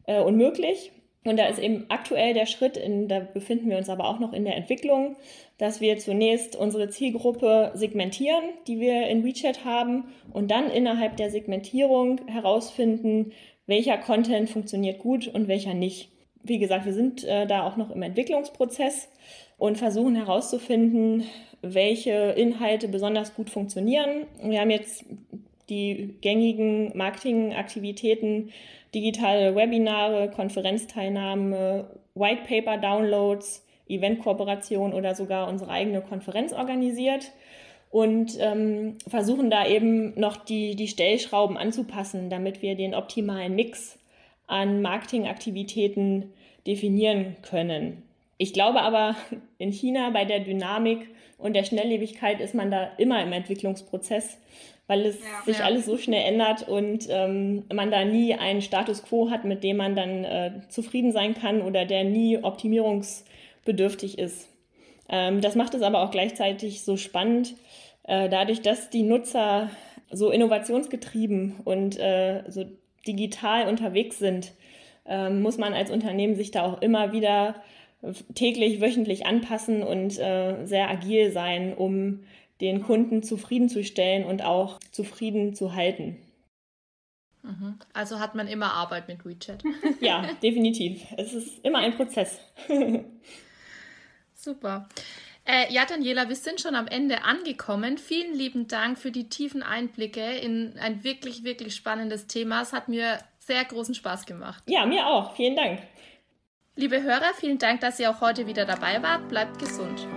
äh, 0.08 0.20
unmöglich. 0.20 0.92
Und 1.24 1.38
da 1.38 1.46
ist 1.46 1.60
eben 1.60 1.86
aktuell 1.90 2.34
der 2.34 2.48
Schritt, 2.48 2.78
in, 2.78 3.08
da 3.08 3.20
befinden 3.20 3.70
wir 3.70 3.78
uns 3.78 3.90
aber 3.90 4.06
auch 4.06 4.20
noch 4.20 4.34
in 4.34 4.44
der 4.44 4.58
Entwicklung, 4.58 5.16
dass 5.60 5.80
wir 5.80 6.00
zunächst 6.00 6.56
unsere 6.56 6.90
Zielgruppe 6.90 7.72
segmentieren, 7.76 8.44
die 8.66 8.80
wir 8.80 9.08
in 9.08 9.24
WeChat 9.24 9.64
haben, 9.64 10.06
und 10.34 10.50
dann 10.50 10.72
innerhalb 10.72 11.18
der 11.18 11.30
Segmentierung 11.30 12.22
herausfinden, 12.28 13.34
welcher 13.68 14.00
Content 14.00 14.50
funktioniert 14.50 14.98
gut 14.98 15.28
und 15.28 15.48
welcher 15.48 15.76
nicht. 15.76 16.10
Wie 16.42 16.58
gesagt, 16.58 16.86
wir 16.86 16.94
sind 16.94 17.24
äh, 17.24 17.46
da 17.46 17.68
auch 17.68 17.78
noch 17.78 17.92
im 17.92 18.02
Entwicklungsprozess 18.02 19.08
und 19.60 19.78
versuchen 19.78 20.16
herauszufinden, 20.16 21.26
welche 21.62 22.32
Inhalte 22.36 22.88
besonders 22.88 23.36
gut 23.36 23.52
funktionieren. 23.52 24.26
Wir 24.44 24.62
haben 24.62 24.72
jetzt 24.72 25.06
die 25.72 26.16
gängigen 26.22 26.96
Marketingaktivitäten 26.96 28.52
digitale 28.94 29.56
Webinare, 29.56 30.30
Konferenzteilnahme, 30.30 31.90
Whitepaper-Downloads, 32.14 33.66
Eventkooperation 33.88 34.94
oder 34.94 35.16
sogar 35.16 35.48
unsere 35.48 35.72
eigene 35.72 36.02
Konferenz 36.02 36.54
organisiert 36.54 37.32
und 37.90 38.38
ähm, 38.40 38.98
versuchen 39.08 39.50
da 39.50 39.66
eben 39.66 40.20
noch 40.20 40.38
die, 40.38 40.76
die 40.76 40.88
Stellschrauben 40.88 41.58
anzupassen, 41.58 42.30
damit 42.30 42.62
wir 42.62 42.76
den 42.76 42.94
optimalen 42.94 43.56
Mix 43.56 43.98
an 44.48 44.82
Marketingaktivitäten 44.82 46.34
definieren 46.68 47.38
können. 47.42 48.04
Ich 48.38 48.54
glaube 48.54 48.82
aber, 48.82 49.16
in 49.58 49.72
China 49.72 50.10
bei 50.10 50.26
der 50.26 50.40
Dynamik 50.40 51.08
und 51.38 51.56
der 51.56 51.64
Schnelllebigkeit 51.64 52.40
ist 52.40 52.54
man 52.54 52.72
da 52.72 52.92
immer 52.98 53.22
im 53.24 53.34
Entwicklungsprozess 53.34 54.38
weil 54.88 55.06
es 55.06 55.20
ja, 55.20 55.46
sich 55.46 55.60
ja. 55.60 55.66
alles 55.66 55.86
so 55.86 55.98
schnell 55.98 56.24
ändert 56.26 56.68
und 56.68 57.08
ähm, 57.10 57.64
man 57.74 57.92
da 57.92 58.04
nie 58.04 58.34
einen 58.34 58.62
Status 58.62 59.04
quo 59.04 59.30
hat, 59.30 59.46
mit 59.46 59.64
dem 59.64 59.78
man 59.78 59.96
dann 59.96 60.24
äh, 60.24 60.52
zufrieden 60.70 61.12
sein 61.12 61.34
kann 61.34 61.62
oder 61.62 61.86
der 61.86 62.04
nie 62.04 62.38
optimierungsbedürftig 62.44 64.18
ist. 64.18 64.50
Ähm, 65.10 65.42
das 65.42 65.56
macht 65.56 65.74
es 65.74 65.82
aber 65.82 66.02
auch 66.02 66.12
gleichzeitig 66.12 66.84
so 66.84 66.98
spannend, 66.98 67.56
äh, 68.04 68.30
dadurch, 68.30 68.62
dass 68.62 68.90
die 68.90 69.04
Nutzer 69.04 69.70
so 70.10 70.30
innovationsgetrieben 70.30 71.62
und 71.64 71.98
äh, 72.00 72.44
so 72.50 72.66
digital 73.08 73.68
unterwegs 73.68 74.20
sind, 74.20 74.52
ähm, 75.06 75.42
muss 75.42 75.58
man 75.58 75.74
als 75.74 75.92
Unternehmen 75.92 76.36
sich 76.36 76.52
da 76.52 76.64
auch 76.64 76.82
immer 76.82 77.14
wieder 77.14 77.56
täglich, 78.34 78.82
wöchentlich 78.82 79.26
anpassen 79.26 79.84
und 79.84 80.18
äh, 80.20 80.66
sehr 80.66 80.90
agil 80.90 81.32
sein, 81.32 81.74
um 81.74 82.22
den 82.62 82.84
Kunden 82.84 83.24
zufriedenzustellen 83.24 84.24
und 84.26 84.44
auch 84.44 84.80
zufrieden 84.92 85.56
zu 85.56 85.74
halten. 85.74 86.18
Mhm. 87.44 87.80
Also 87.94 88.20
hat 88.20 88.36
man 88.36 88.48
immer 88.48 88.74
Arbeit 88.74 89.08
mit 89.08 89.26
WeChat. 89.26 89.64
ja, 90.00 90.30
definitiv. 90.44 91.04
Es 91.18 91.34
ist 91.34 91.66
immer 91.66 91.80
ein 91.80 91.96
Prozess. 91.96 92.40
Super. 94.34 94.88
Äh, 95.44 95.74
ja, 95.74 95.86
Daniela, 95.86 96.30
wir 96.30 96.36
sind 96.36 96.62
schon 96.62 96.76
am 96.76 96.88
Ende 96.88 97.24
angekommen. 97.24 97.98
Vielen 97.98 98.36
lieben 98.36 98.68
Dank 98.68 99.00
für 99.00 99.12
die 99.12 99.28
tiefen 99.28 99.64
Einblicke 99.64 100.38
in 100.38 100.78
ein 100.80 101.04
wirklich, 101.04 101.44
wirklich 101.44 101.76
spannendes 101.76 102.28
Thema. 102.28 102.62
Es 102.62 102.74
hat 102.74 102.88
mir 102.88 103.18
sehr 103.40 103.66
großen 103.66 103.96
Spaß 103.96 104.28
gemacht. 104.28 104.64
Ja, 104.68 104.86
mir 104.86 105.08
auch. 105.08 105.36
Vielen 105.36 105.56
Dank. 105.56 105.80
Liebe 106.76 107.02
Hörer, 107.02 107.34
vielen 107.36 107.58
Dank, 107.58 107.82
dass 107.82 108.00
ihr 108.00 108.10
auch 108.10 108.22
heute 108.22 108.48
wieder 108.48 108.66
dabei 108.66 109.02
wart. 109.02 109.28
Bleibt 109.30 109.60
gesund. 109.60 110.08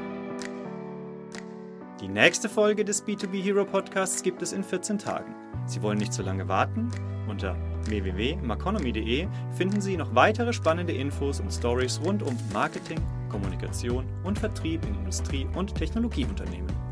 Die 2.04 2.10
nächste 2.10 2.50
Folge 2.50 2.84
des 2.84 3.02
B2B 3.02 3.42
Hero 3.42 3.64
Podcasts 3.64 4.22
gibt 4.22 4.42
es 4.42 4.52
in 4.52 4.62
14 4.62 4.98
Tagen. 4.98 5.34
Sie 5.64 5.80
wollen 5.80 5.96
nicht 5.96 6.12
zu 6.12 6.20
lange 6.20 6.46
warten? 6.48 6.90
Unter 7.26 7.56
www.maconomy.de 7.86 9.26
finden 9.56 9.80
Sie 9.80 9.96
noch 9.96 10.14
weitere 10.14 10.52
spannende 10.52 10.92
Infos 10.92 11.40
und 11.40 11.50
Stories 11.50 11.98
rund 12.04 12.22
um 12.22 12.36
Marketing, 12.52 13.00
Kommunikation 13.30 14.04
und 14.22 14.38
Vertrieb 14.38 14.84
in 14.84 14.96
Industrie- 14.96 15.48
und 15.54 15.74
Technologieunternehmen. 15.76 16.83